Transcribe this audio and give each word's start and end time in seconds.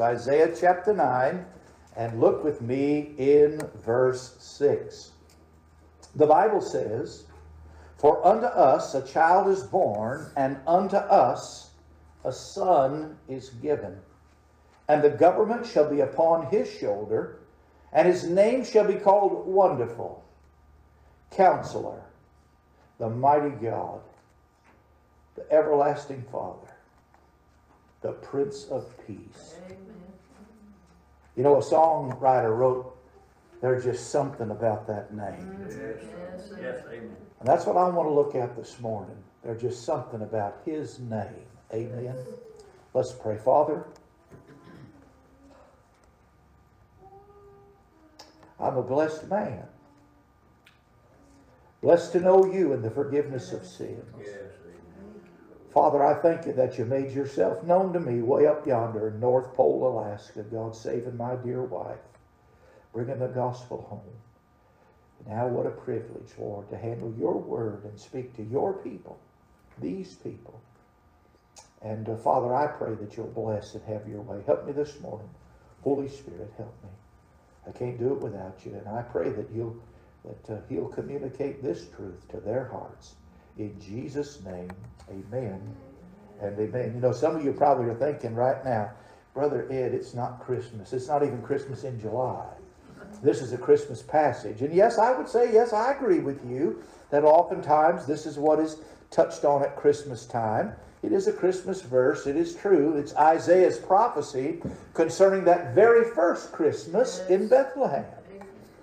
Isaiah 0.00 0.54
chapter 0.58 0.92
9, 0.92 1.44
and 1.96 2.20
look 2.20 2.42
with 2.42 2.60
me 2.60 3.14
in 3.16 3.60
verse 3.84 4.36
6. 4.40 5.12
The 6.16 6.26
Bible 6.26 6.60
says, 6.60 7.24
For 7.96 8.24
unto 8.26 8.46
us 8.46 8.94
a 8.94 9.06
child 9.06 9.48
is 9.48 9.62
born, 9.62 10.30
and 10.36 10.58
unto 10.66 10.96
us 10.96 11.70
a 12.24 12.32
son 12.32 13.16
is 13.28 13.50
given. 13.50 13.98
And 14.88 15.02
the 15.02 15.10
government 15.10 15.66
shall 15.66 15.88
be 15.88 16.00
upon 16.00 16.46
his 16.46 16.70
shoulder, 16.70 17.38
and 17.92 18.08
his 18.08 18.24
name 18.24 18.64
shall 18.64 18.86
be 18.86 18.94
called 18.94 19.46
Wonderful, 19.46 20.24
Counselor, 21.30 22.02
the 22.98 23.08
Mighty 23.08 23.50
God, 23.50 24.00
the 25.36 25.50
Everlasting 25.52 26.24
Father, 26.30 26.72
the 28.02 28.12
Prince 28.12 28.66
of 28.66 28.92
Peace. 29.06 29.54
You 31.36 31.42
know, 31.42 31.56
a 31.56 31.62
songwriter 31.62 32.56
wrote, 32.56 32.96
There's 33.60 33.84
just 33.84 34.10
something 34.10 34.50
about 34.50 34.86
that 34.86 35.12
name. 35.12 35.24
Mm-hmm. 35.24 35.70
Yes, 35.70 36.50
yes, 36.60 36.82
amen. 36.88 37.16
And 37.40 37.48
that's 37.48 37.66
what 37.66 37.76
I 37.76 37.88
want 37.88 38.08
to 38.08 38.12
look 38.12 38.34
at 38.34 38.56
this 38.56 38.80
morning. 38.80 39.16
There's 39.42 39.60
just 39.60 39.84
something 39.84 40.22
about 40.22 40.62
his 40.64 40.98
name. 40.98 41.46
Amen. 41.72 42.16
Let's 42.94 43.12
pray. 43.12 43.36
Father, 43.36 43.84
I'm 48.60 48.76
a 48.76 48.82
blessed 48.82 49.28
man. 49.28 49.64
Blessed 51.82 52.12
to 52.12 52.20
know 52.20 52.46
you 52.46 52.72
and 52.72 52.82
the 52.82 52.90
forgiveness 52.90 53.52
of 53.52 53.66
sins. 53.66 54.00
Yes, 54.18 54.28
amen. 54.28 54.63
Father, 55.74 56.04
I 56.04 56.14
thank 56.14 56.46
you 56.46 56.52
that 56.52 56.78
you 56.78 56.84
made 56.84 57.10
yourself 57.10 57.64
known 57.64 57.92
to 57.94 58.00
me 58.00 58.22
way 58.22 58.46
up 58.46 58.64
yonder 58.64 59.08
in 59.08 59.18
North 59.18 59.52
Pole, 59.54 59.88
Alaska. 59.88 60.44
God 60.44 60.76
saving 60.76 61.16
my 61.16 61.34
dear 61.34 61.62
wife, 61.62 61.98
bringing 62.92 63.18
the 63.18 63.26
gospel 63.26 63.82
home. 63.90 64.14
Now, 65.26 65.48
what 65.48 65.66
a 65.66 65.70
privilege, 65.70 66.30
Lord, 66.38 66.70
to 66.70 66.76
handle 66.76 67.12
your 67.18 67.36
word 67.36 67.82
and 67.84 67.98
speak 67.98 68.36
to 68.36 68.44
your 68.44 68.74
people, 68.74 69.18
these 69.80 70.14
people. 70.14 70.60
And 71.82 72.08
uh, 72.08 72.16
Father, 72.18 72.54
I 72.54 72.68
pray 72.68 72.94
that 72.94 73.16
you'll 73.16 73.26
bless 73.26 73.74
and 73.74 73.82
have 73.84 74.08
your 74.08 74.20
way. 74.20 74.42
Help 74.46 74.66
me 74.66 74.72
this 74.72 75.00
morning. 75.00 75.28
Holy 75.82 76.08
Spirit, 76.08 76.52
help 76.56 76.74
me. 76.84 76.90
I 77.66 77.72
can't 77.76 77.98
do 77.98 78.12
it 78.12 78.20
without 78.20 78.64
you. 78.64 78.74
And 78.74 78.88
I 78.88 79.02
pray 79.02 79.30
that 79.30 79.50
you'll 79.52 79.76
that 80.24 80.54
uh, 80.54 80.60
he'll 80.68 80.88
communicate 80.88 81.62
this 81.62 81.86
truth 81.94 82.26
to 82.30 82.38
their 82.38 82.64
hearts. 82.64 83.16
In 83.58 83.80
Jesus' 83.80 84.40
name, 84.44 84.70
amen 85.08 85.60
and 86.40 86.58
amen. 86.58 86.92
You 86.94 87.00
know, 87.00 87.12
some 87.12 87.36
of 87.36 87.44
you 87.44 87.52
probably 87.52 87.86
are 87.86 87.94
thinking 87.94 88.34
right 88.34 88.64
now, 88.64 88.90
Brother 89.32 89.66
Ed, 89.70 89.94
it's 89.94 90.14
not 90.14 90.40
Christmas. 90.40 90.92
It's 90.92 91.08
not 91.08 91.22
even 91.22 91.40
Christmas 91.42 91.84
in 91.84 92.00
July. 92.00 92.46
This 93.22 93.40
is 93.40 93.52
a 93.52 93.58
Christmas 93.58 94.02
passage. 94.02 94.60
And 94.60 94.74
yes, 94.74 94.98
I 94.98 95.16
would 95.16 95.28
say, 95.28 95.52
yes, 95.52 95.72
I 95.72 95.92
agree 95.92 96.18
with 96.18 96.44
you 96.44 96.82
that 97.10 97.24
oftentimes 97.24 98.06
this 98.06 98.26
is 98.26 98.38
what 98.38 98.58
is 98.58 98.78
touched 99.10 99.44
on 99.44 99.62
at 99.62 99.76
Christmas 99.76 100.26
time. 100.26 100.72
It 101.02 101.12
is 101.12 101.28
a 101.28 101.32
Christmas 101.32 101.82
verse. 101.82 102.26
It 102.26 102.36
is 102.36 102.54
true. 102.54 102.96
It's 102.96 103.14
Isaiah's 103.14 103.78
prophecy 103.78 104.62
concerning 104.94 105.44
that 105.44 105.74
very 105.74 106.10
first 106.14 106.50
Christmas 106.50 107.22
in 107.28 107.46
Bethlehem. 107.46 108.06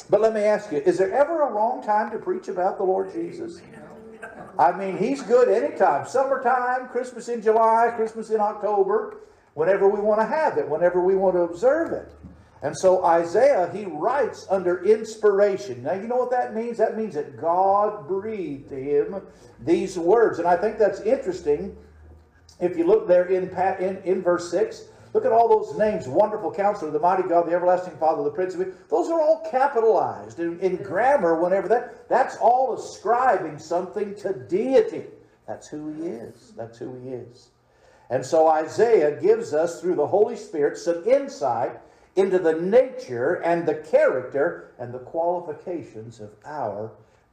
But 0.09 0.21
let 0.21 0.33
me 0.33 0.41
ask 0.41 0.71
you, 0.71 0.79
is 0.79 0.97
there 0.97 1.11
ever 1.11 1.41
a 1.41 1.51
wrong 1.51 1.83
time 1.83 2.11
to 2.11 2.17
preach 2.17 2.47
about 2.47 2.77
the 2.77 2.83
Lord 2.83 3.11
Jesus? 3.13 3.61
I 4.57 4.71
mean, 4.71 4.97
he's 4.97 5.21
good 5.21 5.49
anytime. 5.49 6.07
Summertime, 6.07 6.87
Christmas 6.89 7.29
in 7.29 7.41
July, 7.41 7.91
Christmas 7.95 8.29
in 8.29 8.39
October, 8.39 9.17
whenever 9.53 9.87
we 9.87 9.99
want 9.99 10.21
to 10.21 10.25
have 10.25 10.57
it, 10.57 10.67
whenever 10.67 11.01
we 11.01 11.15
want 11.15 11.35
to 11.35 11.41
observe 11.41 11.91
it. 11.91 12.11
And 12.63 12.77
so 12.77 13.03
Isaiah, 13.03 13.71
he 13.73 13.85
writes 13.85 14.45
under 14.49 14.83
inspiration. 14.83 15.81
Now, 15.83 15.93
you 15.93 16.07
know 16.07 16.17
what 16.17 16.31
that 16.31 16.53
means? 16.53 16.77
That 16.77 16.95
means 16.95 17.15
that 17.15 17.39
God 17.39 18.07
breathed 18.07 18.69
to 18.69 18.75
him 18.75 19.21
these 19.59 19.97
words. 19.97 20.37
And 20.37 20.47
I 20.47 20.55
think 20.57 20.77
that's 20.77 21.01
interesting. 21.01 21.75
If 22.59 22.77
you 22.77 22.85
look 22.85 23.07
there 23.07 23.25
in, 23.25 23.49
in, 23.79 23.97
in 24.03 24.21
verse 24.21 24.51
6, 24.51 24.89
look 25.13 25.25
at 25.25 25.31
all 25.31 25.47
those 25.47 25.77
names 25.77 26.07
Wonderful 26.07 26.53
Counselor, 26.53 26.91
the 26.91 26.99
Mighty 26.99 27.23
God, 27.23 27.47
the 27.47 27.53
Everlasting 27.53 27.97
Father, 27.97 28.23
the 28.23 28.31
Prince 28.31 28.55
of 28.55 28.65
Peace. 28.65 28.73
Those 28.89 29.09
are 29.09 29.19
all 29.19 29.47
capitalized. 29.49 30.39
In, 30.39 30.59
in 30.59 30.77
grammar, 30.77 31.41
whenever 31.41 31.67
that, 31.67 32.07
that's 32.09 32.37
all 32.37 32.73
ascribing 32.73 33.59
something 33.59 34.15
to 34.15 34.33
deity. 34.33 35.05
That's 35.47 35.67
who 35.67 35.91
he 35.93 36.07
is. 36.07 36.53
That's 36.55 36.77
who 36.77 36.95
he 37.01 37.09
is. 37.09 37.49
And 38.09 38.25
so 38.25 38.47
Isaiah 38.47 39.19
gives 39.21 39.53
us, 39.53 39.79
through 39.79 39.95
the 39.95 40.07
Holy 40.07 40.35
Spirit, 40.35 40.77
some 40.77 41.03
insight 41.07 41.79
into 42.15 42.39
the 42.39 42.53
nature 42.53 43.35
and 43.35 43.65
the 43.65 43.75
character 43.75 44.73
and 44.77 44.93
the 44.93 44.99
qualifications 44.99 46.19
of 46.19 46.31
our 46.45 46.91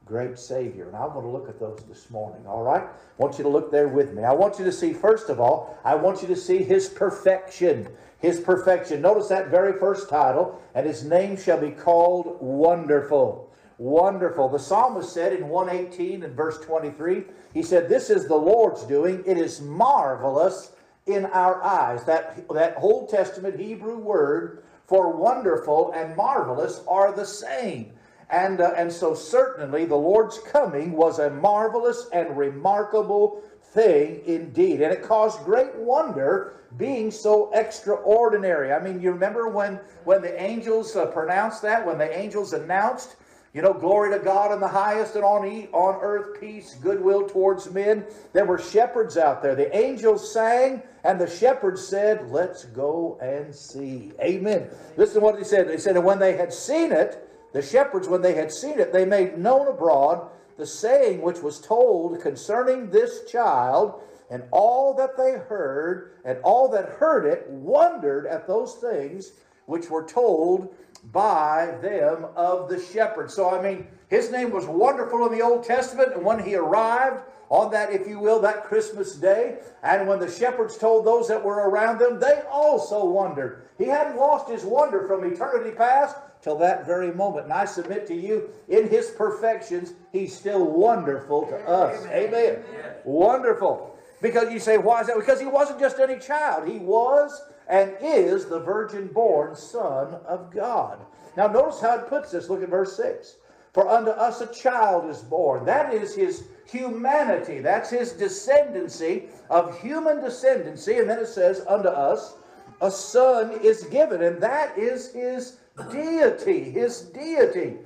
great 0.09 0.39
Savior. 0.39 0.87
And 0.87 0.95
I 0.95 1.05
want 1.05 1.21
to 1.21 1.29
look 1.29 1.47
at 1.47 1.59
those 1.59 1.79
this 1.87 2.09
morning, 2.09 2.45
all 2.47 2.63
right? 2.63 2.81
I 2.81 3.21
want 3.21 3.37
you 3.37 3.43
to 3.43 3.49
look 3.49 3.71
there 3.71 3.87
with 3.87 4.13
me. 4.13 4.23
I 4.23 4.33
want 4.33 4.57
you 4.57 4.65
to 4.65 4.71
see, 4.71 4.91
first 4.91 5.29
of 5.29 5.39
all, 5.39 5.77
I 5.85 5.95
want 5.95 6.21
you 6.23 6.27
to 6.29 6.35
see 6.35 6.57
His 6.57 6.89
perfection. 6.89 7.87
His 8.17 8.39
perfection. 8.39 9.01
Notice 9.01 9.27
that 9.27 9.49
very 9.49 9.79
first 9.79 10.09
title, 10.09 10.61
and 10.73 10.85
His 10.85 11.03
name 11.03 11.37
shall 11.37 11.61
be 11.61 11.69
called 11.69 12.37
Wonderful. 12.41 13.49
Wonderful. 13.77 14.49
The 14.49 14.59
psalmist 14.59 15.13
said 15.13 15.31
in 15.31 15.47
118 15.47 16.23
and 16.23 16.35
verse 16.35 16.57
23, 16.59 17.23
he 17.53 17.63
said, 17.63 17.87
This 17.87 18.09
is 18.09 18.27
the 18.27 18.35
Lord's 18.35 18.83
doing. 18.83 19.23
It 19.25 19.37
is 19.37 19.61
marvelous 19.61 20.73
in 21.05 21.27
our 21.27 21.63
eyes. 21.63 22.03
That, 22.03 22.45
that 22.49 22.75
Old 22.77 23.09
Testament 23.09 23.57
Hebrew 23.57 23.97
word 23.97 24.63
for 24.85 25.15
wonderful 25.15 25.93
and 25.93 26.15
marvelous 26.17 26.81
are 26.87 27.13
the 27.13 27.25
same. 27.25 27.93
And, 28.29 28.61
uh, 28.61 28.73
and 28.77 28.91
so, 28.91 29.15
certainly, 29.15 29.85
the 29.85 29.95
Lord's 29.95 30.37
coming 30.39 30.91
was 30.91 31.19
a 31.19 31.29
marvelous 31.31 32.07
and 32.13 32.37
remarkable 32.37 33.41
thing 33.73 34.21
indeed. 34.25 34.81
And 34.81 34.93
it 34.93 35.03
caused 35.03 35.43
great 35.45 35.75
wonder 35.75 36.55
being 36.77 37.09
so 37.09 37.51
extraordinary. 37.53 38.71
I 38.71 38.79
mean, 38.79 39.01
you 39.01 39.11
remember 39.11 39.49
when, 39.49 39.79
when 40.03 40.21
the 40.21 40.39
angels 40.39 40.95
uh, 40.95 41.07
pronounced 41.07 41.63
that, 41.63 41.85
when 41.85 41.97
the 41.97 42.17
angels 42.17 42.53
announced, 42.53 43.15
you 43.53 43.63
know, 43.63 43.73
glory 43.73 44.11
to 44.15 44.23
God 44.23 44.53
in 44.53 44.59
the 44.59 44.67
highest 44.67 45.15
and 45.15 45.23
on, 45.23 45.45
e- 45.47 45.69
on 45.73 45.99
earth 46.01 46.39
peace, 46.39 46.75
goodwill 46.75 47.27
towards 47.27 47.71
men. 47.71 48.05
There 48.31 48.45
were 48.45 48.59
shepherds 48.59 49.17
out 49.17 49.41
there. 49.41 49.55
The 49.55 49.75
angels 49.75 50.31
sang, 50.31 50.83
and 51.03 51.19
the 51.19 51.27
shepherds 51.27 51.87
said, 51.87 52.29
Let's 52.29 52.65
go 52.65 53.17
and 53.19 53.53
see. 53.53 54.11
Amen. 54.21 54.69
Listen 54.97 55.15
to 55.15 55.21
what 55.21 55.35
they 55.35 55.43
said. 55.43 55.67
They 55.67 55.77
said, 55.77 55.95
And 55.95 56.05
when 56.05 56.19
they 56.19 56.37
had 56.37 56.53
seen 56.53 56.91
it, 56.91 57.27
the 57.51 57.61
shepherds, 57.61 58.07
when 58.07 58.21
they 58.21 58.35
had 58.35 58.51
seen 58.51 58.79
it, 58.79 58.93
they 58.93 59.05
made 59.05 59.37
known 59.37 59.67
abroad 59.67 60.29
the 60.57 60.65
saying 60.65 61.21
which 61.21 61.39
was 61.39 61.59
told 61.59 62.21
concerning 62.21 62.89
this 62.89 63.29
child, 63.31 64.01
and 64.29 64.43
all 64.51 64.93
that 64.93 65.17
they 65.17 65.31
heard, 65.31 66.11
and 66.25 66.37
all 66.43 66.69
that 66.69 66.89
heard 66.89 67.25
it 67.25 67.49
wondered 67.49 68.27
at 68.27 68.45
those 68.45 68.75
things 68.75 69.31
which 69.65 69.89
were 69.89 70.03
told 70.03 70.73
by 71.11 71.75
them 71.81 72.25
of 72.35 72.69
the 72.69 72.79
shepherds. 72.79 73.33
So, 73.33 73.49
I 73.49 73.61
mean, 73.61 73.87
his 74.09 74.31
name 74.31 74.51
was 74.51 74.65
wonderful 74.65 75.25
in 75.25 75.31
the 75.31 75.43
Old 75.43 75.63
Testament, 75.63 76.13
and 76.13 76.25
when 76.25 76.43
he 76.43 76.55
arrived 76.55 77.23
on 77.49 77.71
that, 77.71 77.91
if 77.91 78.07
you 78.07 78.19
will, 78.19 78.39
that 78.41 78.65
Christmas 78.65 79.15
day, 79.15 79.59
and 79.81 80.07
when 80.07 80.19
the 80.19 80.29
shepherds 80.29 80.77
told 80.77 81.05
those 81.05 81.27
that 81.27 81.43
were 81.43 81.69
around 81.69 81.99
them, 81.99 82.19
they 82.19 82.43
also 82.51 83.05
wondered. 83.05 83.63
He 83.77 83.85
hadn't 83.85 84.17
lost 84.17 84.49
his 84.49 84.63
wonder 84.63 85.07
from 85.07 85.23
eternity 85.23 85.71
past 85.71 86.15
till 86.41 86.57
that 86.57 86.85
very 86.85 87.13
moment. 87.13 87.45
And 87.45 87.53
I 87.53 87.65
submit 87.65 88.07
to 88.07 88.15
you, 88.15 88.49
in 88.67 88.89
his 88.89 89.11
perfections, 89.11 89.93
he's 90.11 90.35
still 90.35 90.65
wonderful 90.65 91.45
to 91.47 91.55
us. 91.67 92.05
Amen. 92.07 92.63
Wonderful. 93.03 93.97
Because 94.21 94.51
you 94.51 94.59
say, 94.59 94.77
why 94.77 95.01
is 95.01 95.07
that? 95.07 95.17
Because 95.17 95.39
he 95.39 95.45
wasn't 95.47 95.79
just 95.79 95.99
any 95.99 96.19
child. 96.19 96.67
He 96.67 96.79
was 96.79 97.41
and 97.67 97.93
is 98.01 98.45
the 98.45 98.59
virgin 98.59 99.07
born 99.07 99.55
Son 99.55 100.15
of 100.25 100.51
God. 100.51 100.99
Now, 101.37 101.47
notice 101.47 101.79
how 101.79 101.99
it 101.99 102.09
puts 102.09 102.31
this. 102.31 102.49
Look 102.49 102.63
at 102.63 102.69
verse 102.69 102.97
6. 102.97 103.35
For 103.73 103.87
unto 103.87 104.09
us 104.09 104.41
a 104.41 104.47
child 104.47 105.09
is 105.09 105.19
born. 105.19 105.65
That 105.65 105.93
is 105.93 106.15
his 106.15 106.45
humanity. 106.65 107.59
That's 107.59 107.89
his 107.89 108.13
descendancy 108.13 109.29
of 109.49 109.79
human 109.79 110.17
descendancy. 110.17 110.99
And 110.99 111.09
then 111.09 111.19
it 111.19 111.27
says, 111.27 111.63
unto 111.67 111.87
us 111.87 112.33
a 112.81 112.89
son 112.89 113.59
is 113.63 113.83
given. 113.85 114.23
And 114.23 114.41
that 114.41 114.77
is 114.77 115.13
his 115.13 115.58
deity. 115.91 116.71
His 116.71 117.01
deity. 117.01 117.77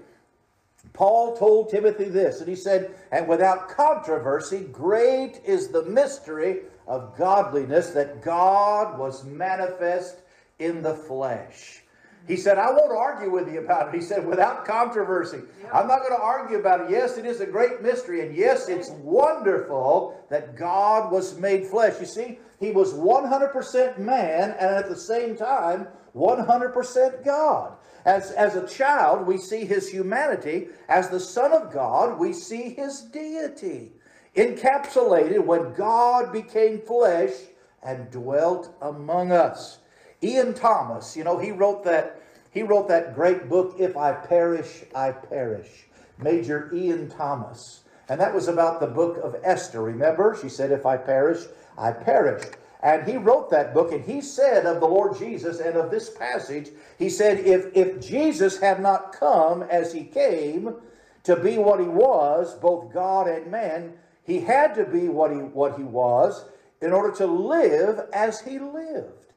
Paul 0.93 1.35
told 1.35 1.69
Timothy 1.69 2.05
this, 2.05 2.39
and 2.39 2.47
he 2.47 2.55
said, 2.55 2.93
And 3.11 3.27
without 3.27 3.69
controversy, 3.69 4.67
great 4.71 5.41
is 5.43 5.69
the 5.69 5.83
mystery 5.85 6.61
of 6.87 7.17
godliness 7.17 7.89
that 7.91 8.21
God 8.21 8.99
was 8.99 9.23
manifest 9.23 10.21
in 10.59 10.83
the 10.83 10.93
flesh. 10.93 11.83
He 12.27 12.37
said, 12.37 12.57
I 12.57 12.71
won't 12.71 12.91
argue 12.91 13.29
with 13.29 13.51
you 13.51 13.59
about 13.59 13.89
it. 13.89 13.95
He 13.95 14.01
said, 14.01 14.25
without 14.25 14.65
controversy. 14.65 15.39
I'm 15.73 15.87
not 15.87 15.99
going 15.99 16.15
to 16.15 16.23
argue 16.23 16.57
about 16.57 16.81
it. 16.81 16.89
Yes, 16.89 17.17
it 17.17 17.25
is 17.25 17.41
a 17.41 17.45
great 17.45 17.81
mystery. 17.81 18.25
And 18.25 18.33
yes, 18.33 18.69
it's 18.69 18.91
wonderful 18.91 20.17
that 20.29 20.55
God 20.55 21.11
was 21.11 21.37
made 21.37 21.67
flesh. 21.67 21.99
You 21.99 22.05
see, 22.05 22.39
he 22.61 22.71
was 22.71 22.93
100% 22.93 23.97
man 23.97 24.51
and 24.51 24.71
at 24.71 24.87
the 24.87 24.95
same 24.95 25.35
time 25.35 25.87
100% 26.15 27.25
God. 27.25 27.73
As, 28.05 28.31
as 28.31 28.55
a 28.55 28.67
child, 28.67 29.25
we 29.25 29.37
see 29.37 29.65
his 29.65 29.89
humanity. 29.89 30.67
As 30.89 31.09
the 31.09 31.19
Son 31.19 31.53
of 31.53 31.71
God, 31.71 32.19
we 32.19 32.33
see 32.33 32.69
his 32.69 33.01
deity. 33.01 33.93
Encapsulated 34.35 35.45
when 35.45 35.73
God 35.73 36.33
became 36.33 36.81
flesh 36.81 37.33
and 37.81 38.11
dwelt 38.11 38.75
among 38.81 39.31
us. 39.31 39.79
Ian 40.21 40.53
Thomas, 40.53 41.15
you 41.15 41.23
know, 41.23 41.37
he 41.37 41.51
wrote 41.51 41.83
that 41.83 42.21
he 42.51 42.61
wrote 42.61 42.87
that 42.89 43.15
great 43.15 43.49
book 43.49 43.75
If 43.79 43.97
I 43.97 44.13
Perish, 44.13 44.83
I 44.93 45.11
Perish. 45.11 45.87
Major 46.19 46.69
Ian 46.73 47.09
Thomas. 47.09 47.81
And 48.09 48.19
that 48.21 48.33
was 48.33 48.47
about 48.47 48.79
the 48.79 48.87
book 48.87 49.17
of 49.23 49.35
Esther. 49.43 49.81
Remember? 49.81 50.37
She 50.39 50.49
said, 50.49 50.71
If 50.71 50.85
I 50.85 50.97
perish, 50.97 51.45
I 51.77 51.91
perish. 51.91 52.43
And 52.83 53.07
he 53.07 53.15
wrote 53.15 53.49
that 53.51 53.73
book, 53.73 53.93
and 53.93 54.03
he 54.03 54.19
said 54.19 54.65
of 54.65 54.81
the 54.81 54.87
Lord 54.87 55.17
Jesus 55.17 55.61
and 55.61 55.77
of 55.77 55.89
this 55.89 56.09
passage, 56.09 56.69
he 56.99 57.09
said, 57.09 57.39
if, 57.39 57.67
if 57.73 58.05
Jesus 58.05 58.59
had 58.59 58.81
not 58.81 59.13
come 59.13 59.63
as 59.63 59.93
he 59.93 60.03
came 60.03 60.75
to 61.23 61.37
be 61.37 61.57
what 61.57 61.79
he 61.79 61.85
was, 61.85 62.55
both 62.55 62.93
God 62.93 63.29
and 63.29 63.49
man, 63.49 63.93
he 64.25 64.41
had 64.41 64.75
to 64.75 64.83
be 64.83 65.07
what 65.07 65.31
he, 65.31 65.37
what 65.37 65.77
he 65.77 65.83
was 65.83 66.43
in 66.81 66.91
order 66.91 67.15
to 67.15 67.25
live 67.25 68.01
as 68.11 68.41
he 68.41 68.59
lived. 68.59 69.27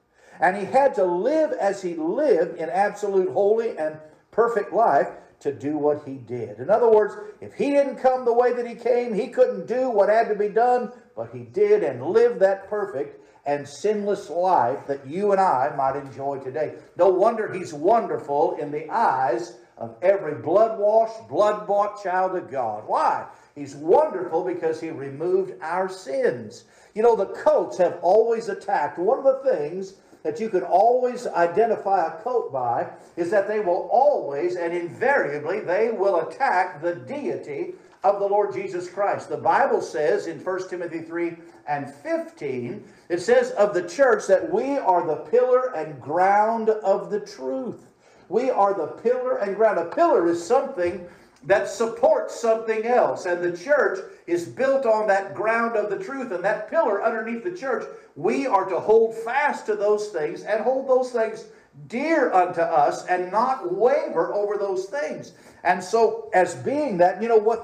And 0.41 0.57
he 0.57 0.65
had 0.65 0.97
to 0.97 1.05
live 1.05 1.53
as 1.53 1.81
he 1.81 1.95
lived 1.95 2.59
in 2.59 2.69
absolute 2.69 3.31
holy 3.31 3.79
and 3.79 3.97
perfect 4.33 4.73
life 4.73 5.09
to 5.39 5.53
do 5.53 5.79
what 5.79 6.03
he 6.05 6.15
did. 6.15 6.59
In 6.59 6.69
other 6.69 6.91
words, 6.91 7.15
if 7.41 7.55
he 7.55 7.71
didn't 7.71 7.99
come 7.99 8.25
the 8.25 8.33
way 8.33 8.53
that 8.53 8.67
he 8.67 8.75
came, 8.75 9.15
he 9.15 9.29
couldn't 9.29 9.69
do 9.69 9.89
what 9.89 10.09
had 10.09 10.29
to 10.29 10.35
be 10.35 10.49
done, 10.49 10.91
but 11.15 11.31
he 11.33 11.41
did 11.45 11.85
and 11.85 12.03
lived 12.03 12.41
that 12.41 12.69
perfect 12.69 13.21
and 13.47 13.67
sinless 13.67 14.29
life 14.29 14.87
that 14.87 15.07
you 15.07 15.33
and 15.33 15.41
I 15.41 15.73
might 15.77 15.97
enjoy 15.97 16.39
today. 16.39 16.75
No 16.97 17.09
wonder 17.09 17.53
he's 17.53 17.73
wonderful 17.73 18.57
in 18.57 18.71
the 18.71 18.91
eyes 18.91 19.57
of 19.79 19.97
every 20.03 20.35
blood 20.35 20.79
washed, 20.79 21.29
blood 21.29 21.67
bought 21.67 22.03
child 22.03 22.37
of 22.37 22.51
God. 22.51 22.85
Why? 22.87 23.27
He's 23.55 23.77
wonderful 23.77 24.45
because 24.45 24.81
he 24.81 24.91
removed 24.91 25.55
our 25.63 25.89
sins. 25.89 26.65
You 26.95 27.03
know, 27.03 27.15
the 27.15 27.27
cults 27.27 27.79
have 27.79 27.99
always 28.03 28.49
attacked. 28.49 28.99
One 28.99 29.19
of 29.19 29.25
the 29.25 29.51
things 29.51 29.95
that 30.27 30.41
you 30.41 30.49
can 30.49 30.63
always 30.63 31.27
identify 31.29 32.07
a 32.07 32.23
cult 32.23 32.53
by 32.53 32.89
is 33.17 33.31
that 33.31 33.47
they 33.47 33.61
will 33.61 33.89
always 33.93 34.57
and 34.57 34.75
invariably 34.75 35.61
they 35.61 35.91
will 35.91 36.29
attack 36.29 36.83
the 36.83 36.97
deity 36.97 37.75
of 38.05 38.21
the 38.21 38.27
Lord 38.27 38.53
Jesus 38.53 38.89
Christ. 38.89 39.29
The 39.29 39.37
Bible 39.37 39.81
says 39.81 40.27
in 40.27 40.39
1 40.39 40.69
Timothy 40.69 41.01
3 41.01 41.37
and 41.69 41.93
15, 41.93 42.85
it 43.09 43.21
says 43.21 43.51
of 43.53 43.75
the 43.75 43.89
church 43.89 44.27
that 44.27 44.53
we 44.53 44.79
are 44.79 45.07
the 45.07 45.17
pillar 45.31 45.75
and 45.75 46.01
ground 46.01 46.71
of 46.71 47.11
the 47.11 47.21
truth. 47.21 47.87
We 48.29 48.51
are 48.51 48.75
the 48.75 48.87
pillar 48.87 49.39
and 49.39 49.57
ground. 49.57 49.79
A 49.79 49.87
pillar 49.87 50.29
is 50.29 50.45
something 50.45 51.07
that 51.45 51.69
supports 51.69 52.39
something 52.39 52.85
else. 52.87 53.27
And 53.27 53.43
the 53.43 53.57
church 53.57 54.01
is 54.27 54.49
built 54.49 54.85
on 54.85 55.07
that 55.09 55.35
ground 55.35 55.77
of 55.77 55.91
the 55.91 56.03
truth. 56.03 56.33
And 56.33 56.45
that 56.45 56.69
pillar 56.69 57.05
underneath 57.05 57.45
the 57.45 57.57
church, 57.57 57.85
we 58.17 58.47
are 58.47 58.65
to 58.65 58.81
hold 58.81 59.15
fast 59.15 59.67
to 59.67 59.77
those 59.77 60.09
things 60.09 60.43
and 60.43 60.63
hold 60.63 60.89
those 60.89 61.13
things 61.13 61.45
dear 61.89 62.33
unto 62.33 62.61
us 62.61 63.07
and 63.07 63.31
not 63.31 63.75
waver 63.75 64.35
over 64.35 64.57
those 64.57 64.87
things. 64.87 65.33
And 65.65 65.83
so, 65.83 66.31
as 66.33 66.55
being 66.55 66.99
that, 66.99 67.23
you 67.23 67.29
know 67.29 67.37
what? 67.37 67.63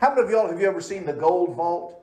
How 0.00 0.10
many 0.10 0.22
of 0.22 0.30
y'all 0.30 0.48
have 0.48 0.60
you 0.60 0.66
ever 0.66 0.80
seen 0.80 1.04
the 1.04 1.12
gold 1.12 1.56
vault? 1.56 2.02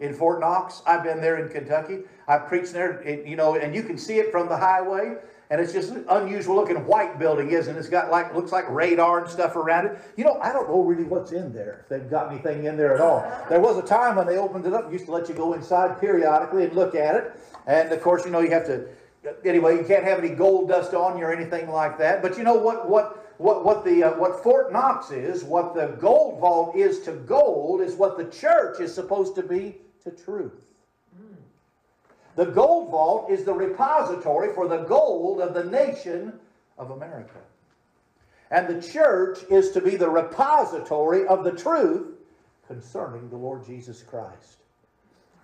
in 0.00 0.14
Fort 0.14 0.40
Knox. 0.40 0.82
I've 0.86 1.02
been 1.02 1.20
there 1.20 1.44
in 1.44 1.48
Kentucky. 1.48 2.00
I've 2.26 2.46
preached 2.46 2.72
there, 2.72 3.02
you 3.26 3.36
know, 3.36 3.56
and 3.56 3.74
you 3.74 3.82
can 3.82 3.98
see 3.98 4.18
it 4.18 4.30
from 4.30 4.48
the 4.48 4.56
highway. 4.56 5.16
And 5.50 5.60
it's 5.62 5.72
just 5.72 5.90
an 5.90 6.04
unusual 6.10 6.56
looking 6.56 6.76
white 6.84 7.18
building, 7.18 7.50
isn't 7.50 7.74
it? 7.74 7.78
It's 7.78 7.88
got 7.88 8.10
like, 8.10 8.34
looks 8.34 8.52
like 8.52 8.68
radar 8.68 9.20
and 9.22 9.30
stuff 9.30 9.56
around 9.56 9.86
it. 9.86 9.98
You 10.16 10.24
know, 10.24 10.38
I 10.42 10.52
don't 10.52 10.68
know 10.68 10.82
really 10.82 11.04
what's 11.04 11.32
in 11.32 11.54
there, 11.54 11.80
if 11.82 11.88
they've 11.88 12.10
got 12.10 12.30
anything 12.30 12.64
in 12.64 12.76
there 12.76 12.94
at 12.94 13.00
all. 13.00 13.26
There 13.48 13.58
was 13.58 13.78
a 13.78 13.82
time 13.82 14.16
when 14.16 14.26
they 14.26 14.36
opened 14.36 14.66
it 14.66 14.74
up, 14.74 14.92
used 14.92 15.06
to 15.06 15.12
let 15.12 15.26
you 15.28 15.34
go 15.34 15.54
inside 15.54 15.98
periodically 15.98 16.64
and 16.64 16.74
look 16.74 16.94
at 16.94 17.14
it. 17.14 17.32
And 17.66 17.90
of 17.90 18.02
course, 18.02 18.26
you 18.26 18.30
know, 18.30 18.40
you 18.40 18.50
have 18.50 18.66
to, 18.66 18.88
anyway, 19.44 19.76
you 19.76 19.84
can't 19.84 20.04
have 20.04 20.18
any 20.18 20.30
gold 20.30 20.68
dust 20.68 20.94
on 20.94 21.18
you 21.18 21.24
or 21.24 21.32
anything 21.32 21.68
like 21.70 21.98
that. 21.98 22.22
But 22.22 22.38
you 22.38 22.44
know 22.44 22.54
what, 22.54 22.88
what, 22.88 23.34
what, 23.38 23.64
what 23.64 23.84
the, 23.84 24.04
uh, 24.04 24.18
what 24.18 24.42
Fort 24.42 24.72
Knox 24.72 25.10
is, 25.10 25.44
what 25.44 25.74
the 25.74 25.96
gold 26.00 26.40
vault 26.40 26.76
is 26.76 27.00
to 27.00 27.12
gold, 27.12 27.80
is 27.80 27.94
what 27.94 28.16
the 28.16 28.24
church 28.24 28.80
is 28.80 28.94
supposed 28.94 29.34
to 29.36 29.42
be 29.42 29.76
to 30.04 30.10
truth. 30.10 30.52
The 32.36 32.46
gold 32.46 32.92
vault 32.92 33.30
is 33.32 33.44
the 33.44 33.52
repository 33.52 34.54
for 34.54 34.68
the 34.68 34.84
gold 34.84 35.40
of 35.40 35.54
the 35.54 35.64
nation 35.64 36.38
of 36.78 36.92
America. 36.92 37.40
And 38.50 38.68
the 38.68 38.80
church 38.80 39.40
is 39.50 39.72
to 39.72 39.80
be 39.80 39.96
the 39.96 40.08
repository 40.08 41.26
of 41.26 41.42
the 41.42 41.50
truth 41.50 42.06
concerning 42.68 43.28
the 43.28 43.36
Lord 43.36 43.66
Jesus 43.66 44.02
Christ. 44.02 44.58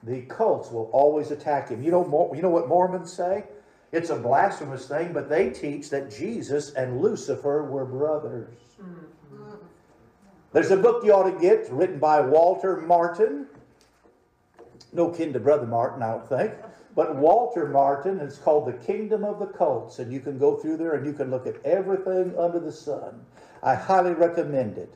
The 0.05 0.23
cults 0.23 0.71
will 0.71 0.91
always 0.93 1.31
attack 1.31 1.71
him. 1.71 1.83
You 1.83 1.91
know, 1.91 2.33
you 2.35 2.43
know 2.43 2.51
what 2.51 2.69
Mormons 2.69 3.13
say? 3.17 3.45
It's 3.95 4.11
a 4.11 4.17
blasphemous 4.17 4.89
thing, 4.89 5.13
but 5.13 5.29
they 5.29 5.51
teach 5.51 5.89
that 5.91 6.11
Jesus 6.11 6.73
and 6.73 7.01
Lucifer 7.01 7.63
were 7.63 7.85
brothers. 7.85 8.59
There's 10.53 10.73
a 10.73 10.77
book 10.77 11.05
you 11.05 11.13
ought 11.13 11.31
to 11.31 11.41
get 11.41 11.71
written 11.71 12.01
by 12.01 12.21
Walter 12.21 12.81
Martin. 12.81 13.47
No 14.93 15.11
kin 15.11 15.33
to 15.33 15.39
Brother 15.39 15.67
Martin, 15.67 16.03
I 16.03 16.11
don't 16.11 16.29
think. 16.29 16.55
But 16.97 17.15
Walter 17.15 17.69
Martin, 17.69 18.19
it's 18.19 18.37
called 18.37 18.67
The 18.67 18.85
Kingdom 18.85 19.25
of 19.25 19.39
the 19.39 19.47
Cults, 19.47 20.01
and 20.01 20.13
you 20.13 20.19
can 20.19 20.39
go 20.39 20.57
through 20.57 20.77
there 20.77 20.95
and 20.95 21.07
you 21.07 21.13
can 21.13 21.31
look 21.31 21.47
at 21.47 21.65
everything 21.65 22.37
under 22.37 22.59
the 22.59 22.73
sun. 22.73 23.25
I 23.63 23.77
highly 23.77 24.13
recommend 24.13 24.77
it. 24.77 24.93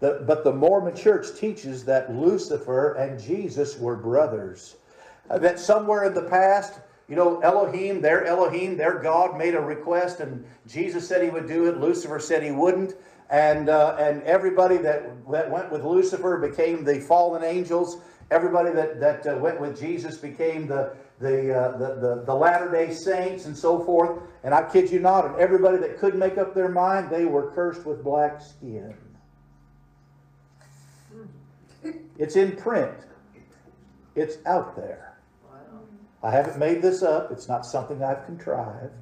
The, 0.00 0.24
but 0.26 0.44
the 0.44 0.52
Mormon 0.52 0.96
church 0.96 1.38
teaches 1.38 1.84
that 1.84 2.14
Lucifer 2.14 2.94
and 2.94 3.20
Jesus 3.20 3.78
were 3.78 3.96
brothers. 3.96 4.76
That 5.28 5.60
somewhere 5.60 6.04
in 6.04 6.14
the 6.14 6.22
past, 6.22 6.80
you 7.10 7.16
know, 7.16 7.40
Elohim, 7.40 8.00
their 8.00 8.24
Elohim, 8.24 8.76
their 8.76 9.00
God 9.00 9.36
made 9.36 9.56
a 9.56 9.60
request, 9.60 10.20
and 10.20 10.44
Jesus 10.68 11.08
said 11.08 11.22
he 11.24 11.28
would 11.28 11.48
do 11.48 11.68
it. 11.68 11.78
Lucifer 11.78 12.20
said 12.20 12.42
he 12.42 12.52
wouldn't. 12.52 12.94
And, 13.30 13.68
uh, 13.68 13.96
and 13.98 14.22
everybody 14.22 14.76
that, 14.78 15.28
that 15.30 15.50
went 15.50 15.70
with 15.72 15.84
Lucifer 15.84 16.38
became 16.38 16.84
the 16.84 17.00
fallen 17.00 17.42
angels. 17.42 18.00
Everybody 18.30 18.70
that, 18.70 19.00
that 19.00 19.26
uh, 19.26 19.38
went 19.38 19.60
with 19.60 19.78
Jesus 19.78 20.18
became 20.18 20.68
the, 20.68 20.94
the, 21.18 21.52
uh, 21.52 21.78
the, 21.78 21.94
the, 21.96 22.22
the 22.26 22.34
Latter-day 22.34 22.92
Saints 22.92 23.46
and 23.46 23.56
so 23.56 23.84
forth. 23.84 24.22
And 24.44 24.54
I 24.54 24.62
kid 24.70 24.90
you 24.90 25.00
not, 25.00 25.26
and 25.26 25.36
everybody 25.36 25.78
that 25.78 25.98
couldn't 25.98 26.20
make 26.20 26.38
up 26.38 26.54
their 26.54 26.68
mind, 26.68 27.10
they 27.10 27.24
were 27.24 27.50
cursed 27.50 27.84
with 27.84 28.04
black 28.04 28.40
skin. 28.40 28.94
It's 32.18 32.36
in 32.36 32.54
print. 32.56 32.94
It's 34.14 34.38
out 34.46 34.76
there. 34.76 35.09
I 36.22 36.30
haven't 36.30 36.58
made 36.58 36.82
this 36.82 37.02
up. 37.02 37.30
It's 37.30 37.48
not 37.48 37.64
something 37.64 38.02
I've 38.02 38.24
contrived. 38.26 38.92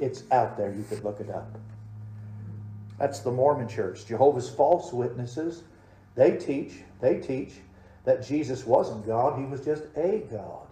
It's 0.00 0.24
out 0.32 0.56
there. 0.56 0.72
You 0.72 0.84
could 0.88 1.04
look 1.04 1.20
it 1.20 1.30
up. 1.30 1.48
That's 2.98 3.20
the 3.20 3.30
Mormon 3.30 3.68
church. 3.68 4.06
Jehovah's 4.06 4.50
false 4.50 4.92
witnesses, 4.92 5.64
they 6.14 6.36
teach, 6.36 6.74
they 7.00 7.18
teach 7.18 7.54
that 8.04 8.24
Jesus 8.24 8.66
wasn't 8.66 9.06
God, 9.06 9.38
he 9.38 9.46
was 9.46 9.64
just 9.64 9.84
a 9.96 10.24
God. 10.30 10.66